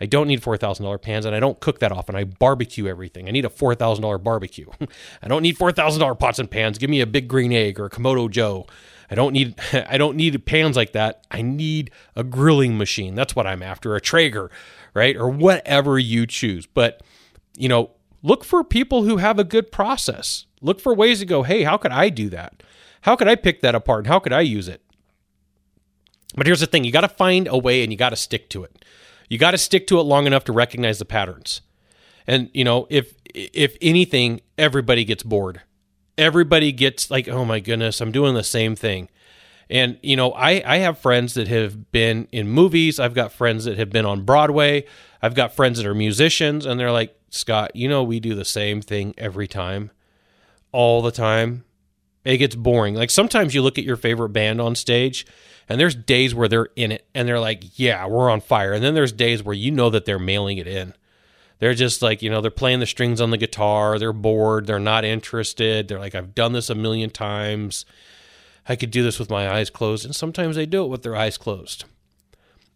I 0.00 0.06
don't 0.06 0.26
need 0.26 0.42
$4,000 0.42 1.00
pans 1.00 1.26
and 1.26 1.36
I 1.36 1.38
don't 1.38 1.60
cook 1.60 1.78
that 1.78 1.92
often. 1.92 2.16
I 2.16 2.24
barbecue 2.24 2.88
everything. 2.88 3.28
I 3.28 3.30
need 3.30 3.44
a 3.44 3.48
$4,000 3.48 4.20
barbecue. 4.20 4.66
I 5.22 5.28
don't 5.28 5.42
need 5.42 5.56
$4,000 5.56 6.18
pots 6.18 6.40
and 6.40 6.50
pans. 6.50 6.76
Give 6.78 6.90
me 6.90 7.00
a 7.00 7.06
big 7.06 7.28
green 7.28 7.52
egg 7.52 7.78
or 7.78 7.84
a 7.84 7.90
Kamado 7.90 8.28
Joe. 8.28 8.66
I 9.08 9.14
don't 9.14 9.32
need 9.32 9.54
I 9.88 9.96
don't 9.96 10.16
need 10.16 10.44
pans 10.44 10.76
like 10.76 10.90
that. 10.90 11.24
I 11.30 11.40
need 11.40 11.92
a 12.16 12.24
grilling 12.24 12.76
machine. 12.76 13.14
That's 13.14 13.36
what 13.36 13.46
I'm 13.46 13.62
after, 13.62 13.94
a 13.94 14.00
Traeger, 14.00 14.50
right? 14.92 15.16
Or 15.16 15.28
whatever 15.28 16.00
you 16.00 16.26
choose. 16.26 16.66
But 16.66 17.00
you 17.56 17.68
know, 17.68 17.92
look 18.24 18.42
for 18.42 18.64
people 18.64 19.04
who 19.04 19.18
have 19.18 19.38
a 19.38 19.44
good 19.44 19.70
process. 19.70 20.46
Look 20.60 20.80
for 20.80 20.94
ways 20.94 21.20
to 21.20 21.26
go, 21.26 21.42
hey, 21.42 21.62
how 21.62 21.76
could 21.76 21.92
I 21.92 22.08
do 22.08 22.30
that? 22.30 22.62
How 23.02 23.14
could 23.14 23.28
I 23.28 23.36
pick 23.36 23.60
that 23.60 23.74
apart? 23.74 24.00
And 24.00 24.06
how 24.08 24.18
could 24.18 24.32
I 24.32 24.40
use 24.40 24.66
it? 24.66 24.80
But 26.34 26.46
here's 26.46 26.60
the 26.60 26.66
thing 26.66 26.84
you 26.84 26.90
got 26.90 27.02
to 27.02 27.08
find 27.08 27.46
a 27.46 27.58
way 27.58 27.82
and 27.82 27.92
you 27.92 27.98
got 27.98 28.10
to 28.10 28.16
stick 28.16 28.48
to 28.50 28.64
it. 28.64 28.84
You 29.28 29.36
got 29.38 29.52
to 29.52 29.58
stick 29.58 29.86
to 29.88 30.00
it 30.00 30.04
long 30.04 30.26
enough 30.26 30.44
to 30.44 30.52
recognize 30.52 30.98
the 30.98 31.04
patterns. 31.04 31.60
And 32.26 32.50
you 32.54 32.64
know, 32.64 32.86
if 32.88 33.14
if 33.34 33.76
anything, 33.82 34.40
everybody 34.56 35.04
gets 35.04 35.22
bored. 35.22 35.60
Everybody 36.16 36.72
gets 36.72 37.10
like, 37.10 37.28
"Oh 37.28 37.44
my 37.44 37.60
goodness, 37.60 38.00
I'm 38.00 38.10
doing 38.10 38.34
the 38.34 38.42
same 38.42 38.74
thing." 38.74 39.10
And 39.68 39.98
you 40.02 40.16
know, 40.16 40.32
I 40.32 40.62
I 40.64 40.78
have 40.78 40.98
friends 40.98 41.34
that 41.34 41.48
have 41.48 41.92
been 41.92 42.28
in 42.32 42.48
movies. 42.48 42.98
I've 42.98 43.14
got 43.14 43.32
friends 43.32 43.66
that 43.66 43.76
have 43.76 43.90
been 43.90 44.06
on 44.06 44.22
Broadway. 44.24 44.86
I've 45.20 45.34
got 45.34 45.54
friends 45.54 45.78
that 45.78 45.86
are 45.86 45.94
musicians 45.94 46.66
and 46.66 46.78
they're 46.78 46.92
like, 46.92 47.16
"Scott, 47.34 47.74
you 47.74 47.88
know 47.88 48.02
we 48.02 48.20
do 48.20 48.34
the 48.34 48.44
same 48.44 48.80
thing 48.80 49.14
every 49.18 49.48
time. 49.48 49.90
All 50.72 51.02
the 51.02 51.10
time." 51.10 51.64
It 52.24 52.38
gets 52.38 52.54
boring. 52.54 52.94
Like 52.94 53.10
sometimes 53.10 53.54
you 53.54 53.60
look 53.62 53.78
at 53.78 53.84
your 53.84 53.96
favorite 53.96 54.30
band 54.30 54.60
on 54.60 54.74
stage 54.74 55.26
and 55.68 55.78
there's 55.78 55.94
days 55.94 56.34
where 56.34 56.48
they're 56.48 56.68
in 56.74 56.92
it 56.92 57.06
and 57.14 57.28
they're 57.28 57.40
like, 57.40 57.78
"Yeah, 57.78 58.06
we're 58.06 58.30
on 58.30 58.40
fire." 58.40 58.72
And 58.72 58.82
then 58.82 58.94
there's 58.94 59.12
days 59.12 59.42
where 59.42 59.54
you 59.54 59.70
know 59.70 59.90
that 59.90 60.04
they're 60.06 60.18
mailing 60.18 60.58
it 60.58 60.66
in. 60.66 60.94
They're 61.58 61.74
just 61.74 62.02
like, 62.02 62.22
you 62.22 62.30
know, 62.30 62.40
they're 62.40 62.50
playing 62.50 62.80
the 62.80 62.86
strings 62.86 63.20
on 63.20 63.30
the 63.30 63.36
guitar, 63.36 63.98
they're 63.98 64.12
bored, 64.12 64.66
they're 64.66 64.78
not 64.78 65.04
interested. 65.04 65.88
They're 65.88 66.00
like, 66.00 66.14
"I've 66.14 66.34
done 66.34 66.52
this 66.52 66.70
a 66.70 66.74
million 66.74 67.10
times." 67.10 67.84
I 68.66 68.76
could 68.76 68.90
do 68.90 69.02
this 69.02 69.18
with 69.18 69.30
my 69.30 69.50
eyes 69.50 69.70
closed. 69.70 70.04
And 70.04 70.16
sometimes 70.16 70.56
they 70.56 70.66
do 70.66 70.84
it 70.84 70.88
with 70.88 71.02
their 71.02 71.16
eyes 71.16 71.36
closed. 71.36 71.84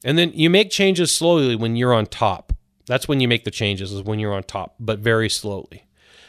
And 0.04 0.18
then 0.18 0.32
you 0.34 0.50
make 0.50 0.70
changes 0.70 1.14
slowly 1.14 1.56
when 1.56 1.76
you're 1.76 1.94
on 1.94 2.06
top. 2.06 2.52
That's 2.88 3.06
when 3.06 3.20
you 3.20 3.28
make 3.28 3.44
the 3.44 3.52
changes, 3.52 3.92
is 3.92 4.02
when 4.02 4.18
you're 4.18 4.34
on 4.34 4.42
top, 4.42 4.74
but 4.80 4.98
very 4.98 5.30
slowly. 5.30 5.84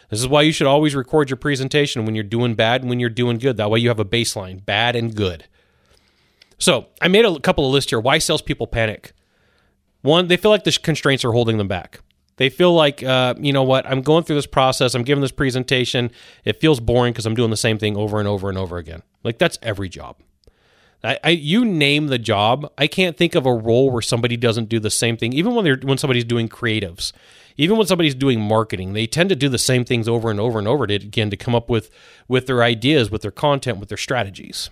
This 0.10 0.20
is 0.20 0.28
why 0.28 0.42
you 0.42 0.52
should 0.52 0.68
always 0.68 0.96
record 0.96 1.30
your 1.30 1.38
presentation 1.38 2.06
when 2.06 2.16
you're 2.16 2.24
doing 2.24 2.56
bad 2.56 2.82
and 2.82 2.90
when 2.90 3.00
you're 3.00 3.10
doing 3.10 3.38
good. 3.38 3.58
That 3.58 3.72
way 3.72 3.80
you 3.80 3.90
have 3.90 4.00
a 4.00 4.06
baseline, 4.06 4.64
bad 4.64 4.96
and 4.96 5.16
good. 5.16 5.46
So 6.58 6.88
I 7.02 7.08
made 7.08 7.26
a 7.26 7.40
couple 7.40 7.66
of 7.66 7.72
lists 7.72 7.92
here. 7.92 8.00
Why 8.00 8.18
salespeople 8.18 8.68
panic? 8.68 9.14
One, 10.02 10.28
they 10.28 10.38
feel 10.38 10.52
like 10.52 10.64
the 10.64 10.72
constraints 10.72 11.24
are 11.26 11.32
holding 11.32 11.58
them 11.58 11.68
back. 11.68 12.02
They 12.38 12.50
feel 12.50 12.74
like, 12.74 13.04
uh, 13.04 13.36
you 13.38 13.52
know 13.52 13.64
what, 13.64 13.86
I'm 13.86 14.02
going 14.02 14.24
through 14.24 14.38
this 14.38 14.48
process, 14.48 14.96
I'm 14.96 15.04
giving 15.04 15.22
this 15.22 15.32
presentation. 15.32 16.10
It 16.46 16.62
feels 16.62 16.80
boring 16.80 17.12
because 17.12 17.26
I'm 17.26 17.36
doing 17.36 17.50
the 17.50 17.58
same 17.58 17.78
thing 17.78 17.98
over 17.98 18.18
and 18.18 18.28
over 18.28 18.48
and 18.48 18.58
over 18.58 18.78
again. 18.78 19.04
Like 19.24 19.38
that's 19.38 19.58
every 19.62 19.90
job. 19.90 20.16
I, 21.04 21.18
I, 21.24 21.30
you 21.30 21.64
name 21.64 22.08
the 22.08 22.20
job. 22.20 22.72
I 22.78 22.88
can't 22.88 23.16
think 23.16 23.36
of 23.36 23.46
a 23.46 23.54
role 23.54 23.90
where 23.90 24.02
somebody 24.02 24.36
doesn't 24.36 24.70
do 24.70 24.80
the 24.80 24.90
same 24.90 25.16
thing. 25.16 25.34
Even 25.34 25.56
when 25.56 25.64
they're 25.64 25.80
when 25.82 25.98
somebody's 25.98 26.26
doing 26.26 26.50
creatives, 26.50 27.14
even 27.56 27.78
when 27.78 27.88
somebody's 27.88 28.16
doing 28.16 28.42
marketing, 28.42 28.94
they 28.94 29.08
tend 29.08 29.30
to 29.30 29.36
do 29.36 29.50
the 29.50 29.58
same 29.58 29.86
things 29.86 30.08
over 30.08 30.30
and 30.30 30.40
over 30.40 30.60
and 30.60 30.68
over 30.68 30.84
again 30.84 31.30
to 31.30 31.38
come 31.38 31.56
up 31.56 31.70
with 31.70 31.90
with 32.28 32.48
their 32.48 32.64
ideas, 32.64 33.10
with 33.10 33.22
their 33.22 33.32
content, 33.32 33.80
with 33.80 33.90
their 33.90 33.98
strategies. 33.98 34.70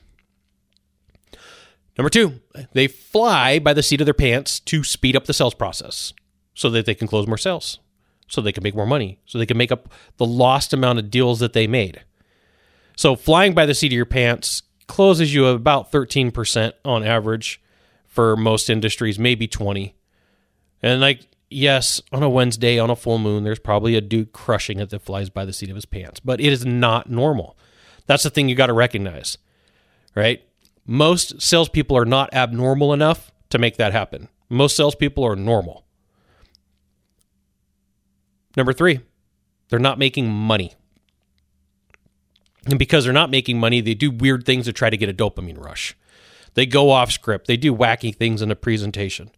Number 1.97 2.09
two, 2.09 2.41
they 2.73 2.87
fly 2.87 3.57
by 3.57 3.73
the 3.73 3.81
seat 3.81 4.01
of 4.01 4.05
their 4.05 4.13
pants 4.13 4.59
to 4.61 4.83
speed 4.83 5.15
up 5.15 5.25
the 5.25 5.33
sales 5.33 5.55
process 5.55 6.13
so 6.53 6.69
that 6.69 6.85
they 6.85 6.93
can 6.93 7.07
close 7.07 7.25
more 7.25 7.37
sales, 7.37 7.79
so 8.27 8.41
they 8.41 8.51
can 8.51 8.63
make 8.63 8.75
more 8.75 8.85
money, 8.85 9.19
so 9.25 9.37
they 9.37 9.45
can 9.45 9.57
make 9.57 9.71
up 9.71 9.91
the 10.17 10.25
lost 10.25 10.73
amount 10.73 10.99
of 10.99 11.09
deals 11.09 11.39
that 11.39 11.53
they 11.53 11.67
made. 11.67 12.03
So 12.95 13.15
flying 13.15 13.53
by 13.53 13.65
the 13.65 13.73
seat 13.73 13.93
of 13.93 13.95
your 13.95 14.05
pants 14.05 14.63
closes 14.87 15.33
you 15.33 15.47
about 15.47 15.91
13% 15.91 16.73
on 16.83 17.03
average 17.03 17.61
for 18.07 18.35
most 18.35 18.69
industries, 18.69 19.19
maybe 19.19 19.47
20. 19.47 19.95
And 20.81 21.01
like 21.01 21.27
yes, 21.49 22.01
on 22.11 22.23
a 22.23 22.29
Wednesday 22.29 22.79
on 22.79 22.89
a 22.89 22.95
full 22.95 23.17
moon, 23.17 23.43
there's 23.43 23.59
probably 23.59 23.95
a 23.95 24.01
dude 24.01 24.33
crushing 24.33 24.79
it 24.79 24.89
that 24.89 25.01
flies 25.01 25.29
by 25.29 25.45
the 25.45 25.53
seat 25.53 25.69
of 25.69 25.75
his 25.75 25.85
pants, 25.85 26.19
but 26.19 26.39
it 26.39 26.51
is 26.51 26.65
not 26.65 27.09
normal. 27.09 27.57
That's 28.05 28.23
the 28.23 28.29
thing 28.29 28.49
you 28.49 28.55
got 28.55 28.67
to 28.67 28.73
recognize, 28.73 29.37
right? 30.15 30.43
Most 30.85 31.41
salespeople 31.41 31.97
are 31.97 32.05
not 32.05 32.33
abnormal 32.33 32.93
enough 32.93 33.31
to 33.49 33.57
make 33.57 33.77
that 33.77 33.91
happen. 33.91 34.29
Most 34.49 34.75
salespeople 34.75 35.23
are 35.25 35.35
normal. 35.35 35.85
Number 38.55 38.73
three, 38.73 39.01
they're 39.69 39.79
not 39.79 39.99
making 39.99 40.29
money. 40.29 40.73
And 42.67 42.77
because 42.77 43.05
they're 43.05 43.13
not 43.13 43.31
making 43.31 43.59
money, 43.59 43.81
they 43.81 43.93
do 43.93 44.11
weird 44.11 44.45
things 44.45 44.65
to 44.65 44.73
try 44.73 44.89
to 44.89 44.97
get 44.97 45.09
a 45.09 45.13
dopamine 45.13 45.63
rush. 45.63 45.95
They 46.53 46.65
go 46.65 46.89
off 46.89 47.11
script, 47.11 47.47
they 47.47 47.57
do 47.57 47.73
wacky 47.73 48.15
things 48.15 48.41
in 48.41 48.51
a 48.51 48.55
presentation. 48.55 49.31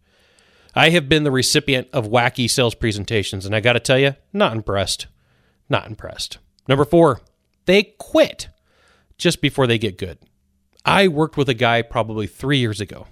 I 0.74 0.90
have 0.90 1.08
been 1.08 1.24
the 1.24 1.30
recipient 1.30 1.88
of 1.92 2.06
wacky 2.06 2.48
sales 2.48 2.74
presentations, 2.74 3.44
and 3.44 3.54
I 3.54 3.60
got 3.60 3.72
to 3.74 3.80
tell 3.80 3.98
you, 3.98 4.14
not 4.32 4.52
impressed. 4.52 5.06
Not 5.68 5.86
impressed. 5.86 6.38
Number 6.68 6.84
four, 6.84 7.20
they 7.66 7.94
quit 7.98 8.48
just 9.18 9.40
before 9.40 9.66
they 9.66 9.78
get 9.78 9.98
good. 9.98 10.18
I 10.84 11.08
worked 11.08 11.36
with 11.36 11.48
a 11.48 11.54
guy 11.54 11.82
probably 11.82 12.26
three 12.26 12.58
years 12.58 12.80
ago, 12.80 13.06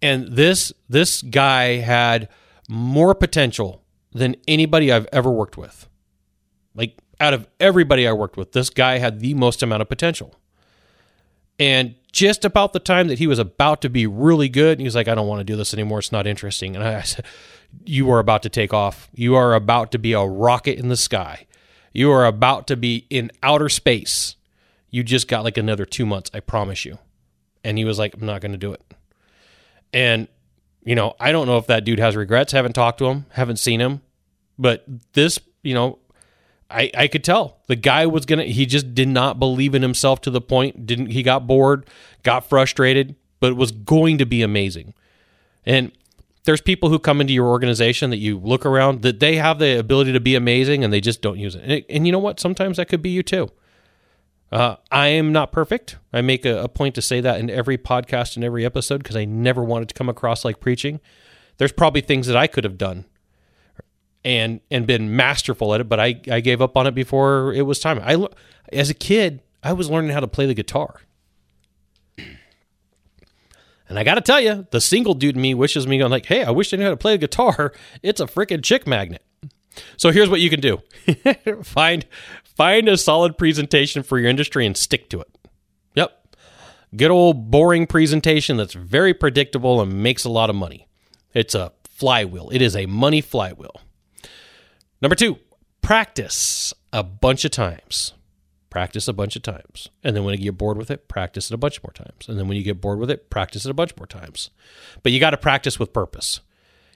and 0.00 0.28
this 0.28 0.72
this 0.88 1.22
guy 1.22 1.76
had 1.76 2.28
more 2.68 3.14
potential 3.14 3.82
than 4.12 4.36
anybody 4.46 4.92
I've 4.92 5.08
ever 5.12 5.30
worked 5.30 5.56
with. 5.56 5.88
Like 6.74 6.98
out 7.20 7.34
of 7.34 7.46
everybody 7.60 8.08
I 8.08 8.12
worked 8.12 8.36
with, 8.36 8.52
this 8.52 8.70
guy 8.70 8.98
had 8.98 9.20
the 9.20 9.34
most 9.34 9.62
amount 9.62 9.82
of 9.82 9.88
potential. 9.88 10.34
And 11.58 11.94
just 12.10 12.44
about 12.44 12.72
the 12.72 12.80
time 12.80 13.08
that 13.08 13.18
he 13.18 13.26
was 13.26 13.38
about 13.38 13.82
to 13.82 13.90
be 13.90 14.06
really 14.06 14.48
good, 14.48 14.78
he 14.78 14.84
was 14.84 14.94
like, 14.94 15.08
I 15.08 15.14
don't 15.14 15.28
want 15.28 15.40
to 15.40 15.44
do 15.44 15.56
this 15.56 15.74
anymore. 15.74 15.98
It's 15.98 16.10
not 16.10 16.26
interesting. 16.26 16.74
And 16.74 16.84
I 16.84 17.02
said, 17.02 17.26
You 17.84 18.10
are 18.10 18.18
about 18.18 18.42
to 18.44 18.48
take 18.48 18.72
off. 18.72 19.08
You 19.14 19.34
are 19.36 19.54
about 19.54 19.92
to 19.92 19.98
be 19.98 20.14
a 20.14 20.24
rocket 20.24 20.78
in 20.78 20.88
the 20.88 20.96
sky. 20.96 21.46
You 21.92 22.10
are 22.10 22.24
about 22.24 22.66
to 22.68 22.76
be 22.76 23.06
in 23.10 23.30
outer 23.42 23.68
space. 23.68 24.36
You 24.88 25.02
just 25.02 25.28
got 25.28 25.44
like 25.44 25.58
another 25.58 25.84
two 25.84 26.06
months, 26.06 26.30
I 26.32 26.40
promise 26.40 26.84
you. 26.84 26.98
And 27.62 27.76
he 27.76 27.84
was 27.84 27.98
like, 27.98 28.14
I'm 28.14 28.26
not 28.26 28.40
going 28.40 28.52
to 28.52 28.58
do 28.58 28.72
it. 28.72 28.82
And, 29.92 30.28
you 30.82 30.94
know, 30.94 31.14
I 31.20 31.30
don't 31.30 31.46
know 31.46 31.58
if 31.58 31.66
that 31.66 31.84
dude 31.84 31.98
has 31.98 32.16
regrets. 32.16 32.52
Haven't 32.52 32.72
talked 32.72 32.98
to 32.98 33.06
him, 33.06 33.26
haven't 33.30 33.58
seen 33.58 33.80
him. 33.80 34.00
But 34.58 34.84
this, 35.12 35.38
you 35.62 35.74
know, 35.74 35.98
I, 36.70 36.90
I 36.96 37.08
could 37.08 37.24
tell. 37.24 37.58
The 37.66 37.76
guy 37.76 38.06
was 38.06 38.26
gonna 38.26 38.44
he 38.44 38.66
just 38.66 38.94
did 38.94 39.08
not 39.08 39.38
believe 39.38 39.74
in 39.74 39.82
himself 39.82 40.20
to 40.22 40.30
the 40.30 40.40
point 40.40 40.86
didn't 40.86 41.06
he 41.06 41.22
got 41.22 41.46
bored 41.46 41.86
got 42.22 42.48
frustrated 42.48 43.16
but 43.40 43.50
it 43.50 43.56
was 43.56 43.72
going 43.72 44.18
to 44.18 44.26
be 44.26 44.42
amazing. 44.42 44.94
And 45.66 45.92
there's 46.44 46.60
people 46.60 46.90
who 46.90 46.98
come 46.98 47.20
into 47.20 47.32
your 47.32 47.48
organization 47.48 48.10
that 48.10 48.18
you 48.18 48.38
look 48.38 48.64
around 48.64 49.02
that 49.02 49.20
they 49.20 49.36
have 49.36 49.58
the 49.58 49.78
ability 49.78 50.12
to 50.12 50.20
be 50.20 50.34
amazing 50.34 50.84
and 50.84 50.92
they 50.92 51.00
just 51.00 51.22
don't 51.22 51.38
use 51.38 51.54
it. 51.54 51.62
And, 51.64 51.84
and 51.88 52.06
you 52.06 52.12
know 52.12 52.18
what? 52.18 52.38
Sometimes 52.38 52.76
that 52.76 52.88
could 52.88 53.02
be 53.02 53.10
you 53.10 53.22
too. 53.22 53.50
Uh, 54.52 54.76
i 54.90 55.06
am 55.06 55.32
not 55.32 55.52
perfect. 55.52 55.96
I 56.12 56.22
make 56.22 56.44
a, 56.44 56.64
a 56.64 56.68
point 56.68 56.96
to 56.96 57.02
say 57.02 57.20
that 57.20 57.38
in 57.38 57.48
every 57.48 57.78
podcast 57.78 58.34
and 58.34 58.44
every 58.44 58.64
episode 58.64 58.98
because 58.98 59.14
i 59.16 59.24
never 59.24 59.62
wanted 59.62 59.88
to 59.88 59.94
come 59.94 60.08
across 60.08 60.44
like 60.44 60.60
preaching. 60.60 61.00
There's 61.58 61.72
probably 61.72 62.00
things 62.00 62.26
that 62.26 62.36
i 62.36 62.46
could 62.46 62.64
have 62.64 62.78
done 62.78 63.06
and 64.24 64.60
and 64.70 64.86
been 64.86 65.14
masterful 65.16 65.74
at 65.74 65.80
it, 65.80 65.88
but 65.88 66.00
I 66.00 66.20
I 66.30 66.40
gave 66.40 66.60
up 66.60 66.76
on 66.76 66.86
it 66.86 66.94
before 66.94 67.52
it 67.54 67.62
was 67.62 67.78
time. 67.78 68.00
I 68.02 68.26
as 68.72 68.90
a 68.90 68.94
kid, 68.94 69.42
I 69.62 69.72
was 69.72 69.90
learning 69.90 70.10
how 70.10 70.20
to 70.20 70.28
play 70.28 70.46
the 70.46 70.54
guitar. 70.54 71.00
And 73.88 73.98
I 73.98 74.04
got 74.04 74.14
to 74.14 74.20
tell 74.20 74.40
you, 74.40 74.68
the 74.70 74.80
single 74.80 75.14
dude 75.14 75.36
me 75.36 75.52
wishes 75.52 75.84
me 75.84 75.98
going 75.98 76.12
like, 76.12 76.26
"Hey, 76.26 76.44
I 76.44 76.52
wish 76.52 76.72
I 76.72 76.76
knew 76.76 76.84
how 76.84 76.90
to 76.90 76.96
play 76.96 77.14
the 77.14 77.26
guitar. 77.26 77.72
It's 78.04 78.20
a 78.20 78.26
freaking 78.26 78.62
chick 78.62 78.86
magnet." 78.86 79.20
So 79.96 80.12
here's 80.12 80.28
what 80.28 80.40
you 80.40 80.48
can 80.48 80.60
do. 80.60 80.80
find 81.64 82.06
find 82.44 82.88
a 82.88 82.96
solid 82.96 83.36
presentation 83.36 84.04
for 84.04 84.18
your 84.18 84.30
industry 84.30 84.64
and 84.64 84.76
stick 84.76 85.08
to 85.10 85.20
it. 85.20 85.28
Yep. 85.94 86.36
Good 86.96 87.10
old 87.10 87.50
boring 87.50 87.88
presentation 87.88 88.56
that's 88.56 88.74
very 88.74 89.12
predictable 89.12 89.80
and 89.80 90.02
makes 90.02 90.24
a 90.24 90.30
lot 90.30 90.50
of 90.50 90.56
money. 90.56 90.86
It's 91.34 91.54
a 91.54 91.72
flywheel. 91.88 92.50
It 92.50 92.62
is 92.62 92.76
a 92.76 92.86
money 92.86 93.20
flywheel. 93.20 93.80
Number 95.02 95.14
two, 95.14 95.38
practice 95.82 96.74
a 96.92 97.02
bunch 97.02 97.44
of 97.44 97.50
times. 97.50 98.12
Practice 98.68 99.08
a 99.08 99.12
bunch 99.12 99.34
of 99.34 99.42
times. 99.42 99.88
And 100.04 100.14
then 100.14 100.24
when 100.24 100.38
you 100.38 100.44
get 100.44 100.58
bored 100.58 100.76
with 100.76 100.90
it, 100.90 101.08
practice 101.08 101.50
it 101.50 101.54
a 101.54 101.58
bunch 101.58 101.82
more 101.82 101.92
times. 101.92 102.28
And 102.28 102.38
then 102.38 102.46
when 102.46 102.56
you 102.56 102.62
get 102.62 102.80
bored 102.80 103.00
with 103.00 103.10
it, 103.10 103.28
practice 103.28 103.64
it 103.64 103.70
a 103.70 103.74
bunch 103.74 103.96
more 103.96 104.06
times. 104.06 104.50
But 105.02 105.10
you 105.10 105.18
got 105.18 105.30
to 105.30 105.36
practice 105.36 105.78
with 105.78 105.92
purpose. 105.92 106.40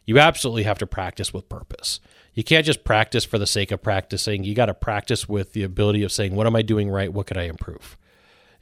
You 0.07 0.19
absolutely 0.19 0.64
have 0.64 0.79
to 0.79 0.87
practice 0.87 1.33
with 1.33 1.49
purpose. 1.49 1.99
You 2.35 2.45
can't 2.45 2.67
just 2.67 2.85
practice 2.85 3.25
for 3.25 3.38
the 3.38 3.47
sake 3.47 3.73
of 3.73 3.83
practicing. 3.83 4.45
You 4.45 4.55
got 4.55 4.67
to 4.67 4.75
practice 4.75 5.29
with 5.29 5.53
the 5.53 5.62
ability 5.62 6.03
of 6.03 6.12
saying, 6.12 6.35
what 6.35 6.47
am 6.47 6.55
I 6.55 6.62
doing 6.62 6.90
right? 6.90 7.12
What 7.12 7.27
could 7.27 7.38
I 7.38 7.45
improve? 7.45 7.97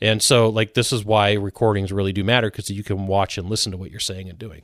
And 0.00 0.22
so, 0.22 0.48
like, 0.48 0.74
this 0.74 0.92
is 0.92 1.04
why 1.04 1.34
recordings 1.34 1.92
really 1.92 2.12
do 2.12 2.24
matter 2.24 2.50
because 2.50 2.70
you 2.70 2.82
can 2.82 3.06
watch 3.06 3.38
and 3.38 3.48
listen 3.48 3.72
to 3.72 3.78
what 3.78 3.90
you're 3.90 4.00
saying 4.00 4.28
and 4.28 4.38
doing. 4.38 4.62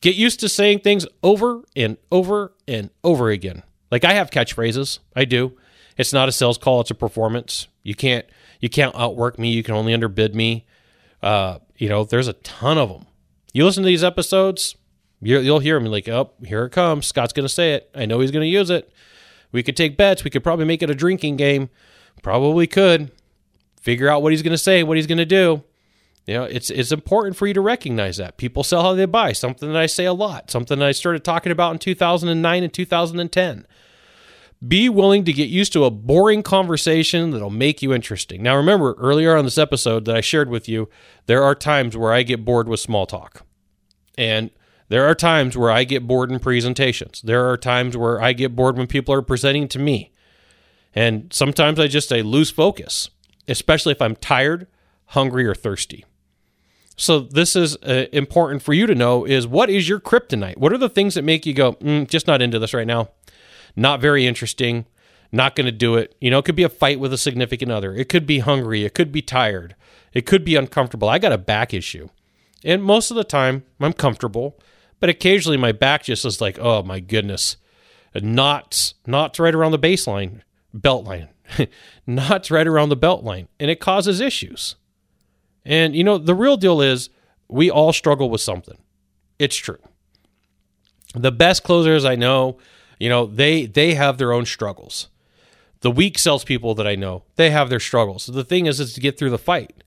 Get 0.00 0.14
used 0.14 0.40
to 0.40 0.48
saying 0.48 0.80
things 0.80 1.06
over 1.22 1.62
and 1.74 1.96
over 2.12 2.52
and 2.66 2.90
over 3.02 3.30
again. 3.30 3.62
Like 3.90 4.04
I 4.04 4.12
have 4.14 4.30
catchphrases. 4.30 5.00
I 5.16 5.24
do. 5.24 5.56
It's 5.96 6.12
not 6.12 6.28
a 6.28 6.32
sales 6.32 6.58
call, 6.58 6.80
it's 6.80 6.90
a 6.90 6.94
performance. 6.94 7.66
You 7.82 7.94
can't 7.94 8.24
you 8.60 8.68
can't 8.68 8.94
outwork 8.94 9.38
me, 9.38 9.50
you 9.50 9.62
can 9.62 9.74
only 9.74 9.92
underbid 9.92 10.34
me. 10.34 10.64
Uh, 11.22 11.58
you 11.76 11.88
know, 11.88 12.04
there's 12.04 12.28
a 12.28 12.32
ton 12.34 12.78
of 12.78 12.88
them. 12.88 13.06
You 13.52 13.64
listen 13.64 13.82
to 13.82 13.88
these 13.88 14.04
episodes, 14.04 14.76
you'll 15.20 15.58
hear 15.58 15.80
me 15.80 15.88
like, 15.88 16.08
"Oh, 16.08 16.30
here 16.44 16.64
it 16.64 16.70
comes. 16.70 17.06
Scott's 17.06 17.32
going 17.32 17.46
to 17.46 17.52
say 17.52 17.74
it. 17.74 17.90
I 17.94 18.06
know 18.06 18.20
he's 18.20 18.30
going 18.30 18.44
to 18.44 18.48
use 18.48 18.70
it." 18.70 18.92
We 19.50 19.62
could 19.62 19.76
take 19.76 19.96
bets. 19.96 20.24
We 20.24 20.30
could 20.30 20.44
probably 20.44 20.66
make 20.66 20.82
it 20.82 20.90
a 20.90 20.94
drinking 20.94 21.36
game. 21.36 21.70
Probably 22.22 22.66
could. 22.66 23.10
Figure 23.80 24.08
out 24.08 24.22
what 24.22 24.32
he's 24.32 24.42
going 24.42 24.52
to 24.52 24.58
say, 24.58 24.82
what 24.82 24.96
he's 24.96 25.06
going 25.06 25.18
to 25.18 25.24
do. 25.24 25.62
You 26.28 26.34
know, 26.34 26.44
it's 26.44 26.68
it's 26.68 26.92
important 26.92 27.36
for 27.36 27.46
you 27.46 27.54
to 27.54 27.62
recognize 27.62 28.18
that 28.18 28.36
people 28.36 28.62
sell 28.62 28.82
how 28.82 28.92
they 28.92 29.06
buy. 29.06 29.32
Something 29.32 29.72
that 29.72 29.78
I 29.78 29.86
say 29.86 30.04
a 30.04 30.12
lot. 30.12 30.50
Something 30.50 30.78
that 30.80 30.88
I 30.88 30.92
started 30.92 31.24
talking 31.24 31.50
about 31.50 31.72
in 31.72 31.78
2009 31.78 32.62
and 32.62 32.70
2010. 32.70 33.66
Be 34.66 34.90
willing 34.90 35.24
to 35.24 35.32
get 35.32 35.48
used 35.48 35.72
to 35.72 35.84
a 35.84 35.90
boring 35.90 36.42
conversation 36.42 37.30
that'll 37.30 37.48
make 37.48 37.80
you 37.80 37.94
interesting. 37.94 38.42
Now, 38.42 38.56
remember 38.56 38.92
earlier 38.98 39.38
on 39.38 39.46
this 39.46 39.56
episode 39.56 40.04
that 40.04 40.16
I 40.16 40.20
shared 40.20 40.50
with 40.50 40.68
you, 40.68 40.90
there 41.24 41.42
are 41.42 41.54
times 41.54 41.96
where 41.96 42.12
I 42.12 42.24
get 42.24 42.44
bored 42.44 42.68
with 42.68 42.80
small 42.80 43.06
talk, 43.06 43.46
and 44.18 44.50
there 44.90 45.06
are 45.06 45.14
times 45.14 45.56
where 45.56 45.70
I 45.70 45.84
get 45.84 46.06
bored 46.06 46.30
in 46.30 46.40
presentations. 46.40 47.22
There 47.22 47.48
are 47.48 47.56
times 47.56 47.96
where 47.96 48.20
I 48.20 48.34
get 48.34 48.54
bored 48.54 48.76
when 48.76 48.86
people 48.86 49.14
are 49.14 49.22
presenting 49.22 49.66
to 49.68 49.78
me, 49.78 50.12
and 50.94 51.32
sometimes 51.32 51.80
I 51.80 51.86
just 51.86 52.12
I 52.12 52.20
lose 52.20 52.50
focus, 52.50 53.08
especially 53.46 53.92
if 53.92 54.02
I'm 54.02 54.16
tired, 54.16 54.66
hungry, 55.06 55.46
or 55.46 55.54
thirsty. 55.54 56.04
So 56.98 57.20
this 57.20 57.54
is 57.54 57.76
uh, 57.76 58.06
important 58.12 58.60
for 58.60 58.74
you 58.74 58.84
to 58.86 58.94
know 58.94 59.24
is 59.24 59.46
what 59.46 59.70
is 59.70 59.88
your 59.88 60.00
kryptonite? 60.00 60.56
What 60.56 60.72
are 60.72 60.78
the 60.78 60.88
things 60.88 61.14
that 61.14 61.22
make 61.22 61.46
you 61.46 61.54
go, 61.54 61.74
mm, 61.74 62.08
just 62.08 62.26
not 62.26 62.42
into 62.42 62.58
this 62.58 62.74
right 62.74 62.86
now? 62.86 63.10
Not 63.76 64.00
very 64.00 64.26
interesting. 64.26 64.84
Not 65.30 65.54
going 65.54 65.66
to 65.66 65.72
do 65.72 65.94
it. 65.94 66.16
You 66.20 66.30
know, 66.30 66.38
it 66.38 66.44
could 66.44 66.56
be 66.56 66.64
a 66.64 66.68
fight 66.68 66.98
with 66.98 67.12
a 67.12 67.18
significant 67.18 67.70
other. 67.70 67.94
It 67.94 68.08
could 68.08 68.26
be 68.26 68.40
hungry. 68.40 68.84
It 68.84 68.94
could 68.94 69.12
be 69.12 69.22
tired. 69.22 69.76
It 70.12 70.26
could 70.26 70.44
be 70.44 70.56
uncomfortable. 70.56 71.08
I 71.08 71.20
got 71.20 71.32
a 71.32 71.38
back 71.38 71.72
issue. 71.72 72.08
And 72.64 72.82
most 72.82 73.12
of 73.12 73.16
the 73.16 73.24
time, 73.24 73.62
I'm 73.78 73.92
comfortable. 73.92 74.58
But 74.98 75.08
occasionally, 75.08 75.56
my 75.56 75.70
back 75.70 76.02
just 76.02 76.24
is 76.24 76.40
like, 76.40 76.58
oh 76.58 76.82
my 76.82 76.98
goodness. 76.98 77.58
Knots, 78.12 78.94
knots 79.06 79.38
right 79.38 79.54
around 79.54 79.70
the 79.70 79.78
baseline, 79.78 80.40
belt 80.74 81.04
line, 81.04 81.28
knots 82.06 82.50
right 82.50 82.66
around 82.66 82.88
the 82.88 82.96
belt 82.96 83.22
line. 83.22 83.46
And 83.60 83.70
it 83.70 83.78
causes 83.78 84.20
issues. 84.20 84.74
And, 85.64 85.94
you 85.94 86.04
know, 86.04 86.18
the 86.18 86.34
real 86.34 86.56
deal 86.56 86.80
is 86.80 87.10
we 87.48 87.70
all 87.70 87.92
struggle 87.92 88.30
with 88.30 88.40
something. 88.40 88.78
It's 89.38 89.56
true. 89.56 89.78
The 91.14 91.32
best 91.32 91.62
closers 91.62 92.04
I 92.04 92.16
know, 92.16 92.58
you 92.98 93.08
know, 93.08 93.26
they 93.26 93.66
they 93.66 93.94
have 93.94 94.18
their 94.18 94.32
own 94.32 94.44
struggles. 94.44 95.08
The 95.80 95.90
weak 95.90 96.18
salespeople 96.18 96.74
that 96.74 96.86
I 96.86 96.96
know, 96.96 97.24
they 97.36 97.50
have 97.50 97.70
their 97.70 97.80
struggles. 97.80 98.24
So 98.24 98.32
The 98.32 98.44
thing 98.44 98.66
is, 98.66 98.80
is 98.80 98.94
to 98.94 99.00
get 99.00 99.18
through 99.18 99.30
the 99.30 99.38
fight 99.38 99.84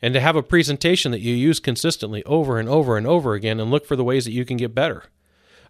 and 0.00 0.14
to 0.14 0.20
have 0.20 0.36
a 0.36 0.42
presentation 0.42 1.12
that 1.12 1.20
you 1.20 1.34
use 1.34 1.60
consistently 1.60 2.24
over 2.24 2.58
and 2.58 2.68
over 2.68 2.96
and 2.96 3.06
over 3.06 3.34
again 3.34 3.60
and 3.60 3.70
look 3.70 3.86
for 3.86 3.96
the 3.96 4.04
ways 4.04 4.24
that 4.24 4.32
you 4.32 4.44
can 4.44 4.56
get 4.56 4.74
better. 4.74 5.04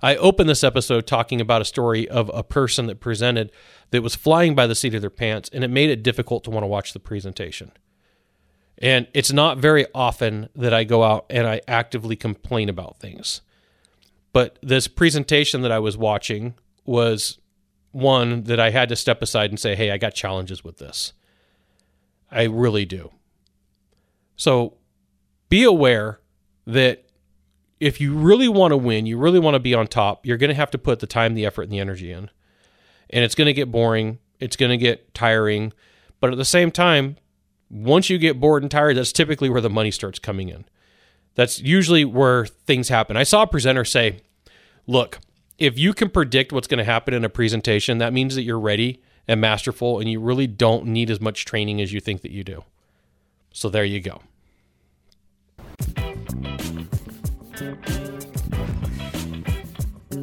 I 0.02 0.16
opened 0.16 0.48
this 0.48 0.64
episode 0.64 1.06
talking 1.06 1.40
about 1.40 1.62
a 1.62 1.64
story 1.64 2.08
of 2.08 2.30
a 2.34 2.42
person 2.42 2.86
that 2.86 3.00
presented 3.00 3.50
that 3.90 4.02
was 4.02 4.14
flying 4.14 4.54
by 4.54 4.66
the 4.66 4.74
seat 4.74 4.94
of 4.94 5.00
their 5.00 5.10
pants 5.10 5.50
and 5.52 5.64
it 5.64 5.70
made 5.70 5.90
it 5.90 6.02
difficult 6.02 6.44
to 6.44 6.50
want 6.50 6.62
to 6.62 6.68
watch 6.68 6.92
the 6.92 7.00
presentation. 7.00 7.72
And 8.78 9.06
it's 9.14 9.32
not 9.32 9.58
very 9.58 9.86
often 9.94 10.48
that 10.56 10.74
I 10.74 10.84
go 10.84 11.04
out 11.04 11.26
and 11.30 11.46
I 11.46 11.60
actively 11.68 12.16
complain 12.16 12.68
about 12.68 12.98
things. 12.98 13.40
But 14.32 14.58
this 14.62 14.88
presentation 14.88 15.62
that 15.62 15.72
I 15.72 15.78
was 15.78 15.96
watching 15.96 16.54
was 16.84 17.38
one 17.92 18.42
that 18.44 18.58
I 18.58 18.70
had 18.70 18.88
to 18.88 18.96
step 18.96 19.22
aside 19.22 19.50
and 19.50 19.60
say, 19.60 19.76
hey, 19.76 19.92
I 19.92 19.98
got 19.98 20.14
challenges 20.14 20.64
with 20.64 20.78
this. 20.78 21.12
I 22.30 22.44
really 22.44 22.84
do. 22.84 23.12
So 24.34 24.76
be 25.48 25.62
aware 25.62 26.18
that 26.66 27.04
if 27.78 28.00
you 28.00 28.14
really 28.14 28.48
want 28.48 28.72
to 28.72 28.76
win, 28.76 29.06
you 29.06 29.18
really 29.18 29.38
want 29.38 29.54
to 29.54 29.60
be 29.60 29.74
on 29.74 29.86
top, 29.86 30.26
you're 30.26 30.36
going 30.36 30.48
to 30.48 30.54
have 30.54 30.70
to 30.72 30.78
put 30.78 30.98
the 30.98 31.06
time, 31.06 31.34
the 31.34 31.46
effort, 31.46 31.62
and 31.62 31.72
the 31.72 31.78
energy 31.78 32.10
in. 32.10 32.30
And 33.10 33.22
it's 33.24 33.36
going 33.36 33.46
to 33.46 33.52
get 33.52 33.70
boring. 33.70 34.18
It's 34.40 34.56
going 34.56 34.70
to 34.70 34.76
get 34.76 35.14
tiring. 35.14 35.72
But 36.18 36.32
at 36.32 36.36
the 36.38 36.44
same 36.44 36.72
time, 36.72 37.16
once 37.74 38.08
you 38.08 38.18
get 38.18 38.38
bored 38.38 38.62
and 38.62 38.70
tired, 38.70 38.96
that's 38.96 39.12
typically 39.12 39.50
where 39.50 39.60
the 39.60 39.68
money 39.68 39.90
starts 39.90 40.20
coming 40.20 40.48
in. 40.48 40.64
That's 41.34 41.60
usually 41.60 42.04
where 42.04 42.46
things 42.46 42.88
happen. 42.88 43.16
I 43.16 43.24
saw 43.24 43.42
a 43.42 43.46
presenter 43.46 43.84
say, 43.84 44.20
Look, 44.86 45.18
if 45.58 45.76
you 45.78 45.92
can 45.92 46.10
predict 46.10 46.52
what's 46.52 46.68
going 46.68 46.78
to 46.78 46.84
happen 46.84 47.14
in 47.14 47.24
a 47.24 47.28
presentation, 47.28 47.98
that 47.98 48.12
means 48.12 48.36
that 48.36 48.42
you're 48.42 48.60
ready 48.60 49.02
and 49.26 49.40
masterful, 49.40 49.98
and 49.98 50.08
you 50.08 50.20
really 50.20 50.46
don't 50.46 50.86
need 50.86 51.10
as 51.10 51.20
much 51.20 51.46
training 51.46 51.80
as 51.80 51.92
you 51.92 51.98
think 51.98 52.22
that 52.22 52.30
you 52.30 52.44
do. 52.44 52.62
So 53.52 53.68
there 53.70 53.84
you 53.84 54.00
go. 54.00 54.20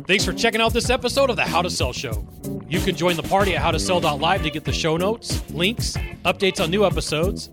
Thanks 0.06 0.24
for 0.24 0.34
checking 0.34 0.62
out 0.62 0.74
this 0.74 0.90
episode 0.90 1.30
of 1.30 1.36
the 1.36 1.46
How 1.46 1.62
to 1.62 1.70
Sell 1.70 1.92
Show. 1.92 2.28
You 2.70 2.80
can 2.80 2.96
join 2.96 3.16
the 3.16 3.24
party 3.24 3.56
at 3.56 3.62
howtosell.live 3.62 4.44
to 4.44 4.50
get 4.50 4.64
the 4.64 4.74
show 4.74 4.98
notes, 4.98 5.50
links, 5.52 5.98
updates 6.26 6.62
on 6.62 6.72
new 6.72 6.86
episodes, 6.86 7.50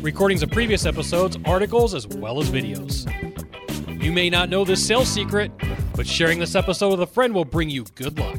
recordings 0.00 0.42
of 0.42 0.50
previous 0.50 0.86
episodes, 0.86 1.36
articles, 1.44 1.94
as 1.94 2.06
well 2.06 2.40
as 2.40 2.50
videos. 2.50 3.06
You 4.02 4.12
may 4.12 4.30
not 4.30 4.48
know 4.48 4.64
this 4.64 4.84
sales 4.84 5.08
secret, 5.08 5.52
but 5.94 6.06
sharing 6.06 6.38
this 6.38 6.54
episode 6.54 6.90
with 6.90 7.02
a 7.02 7.06
friend 7.06 7.34
will 7.34 7.44
bring 7.44 7.70
you 7.70 7.84
good 7.94 8.18
luck. 8.18 8.38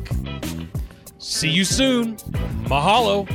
See 1.19 1.49
you 1.49 1.63
soon. 1.63 2.17
Mahalo. 2.65 3.29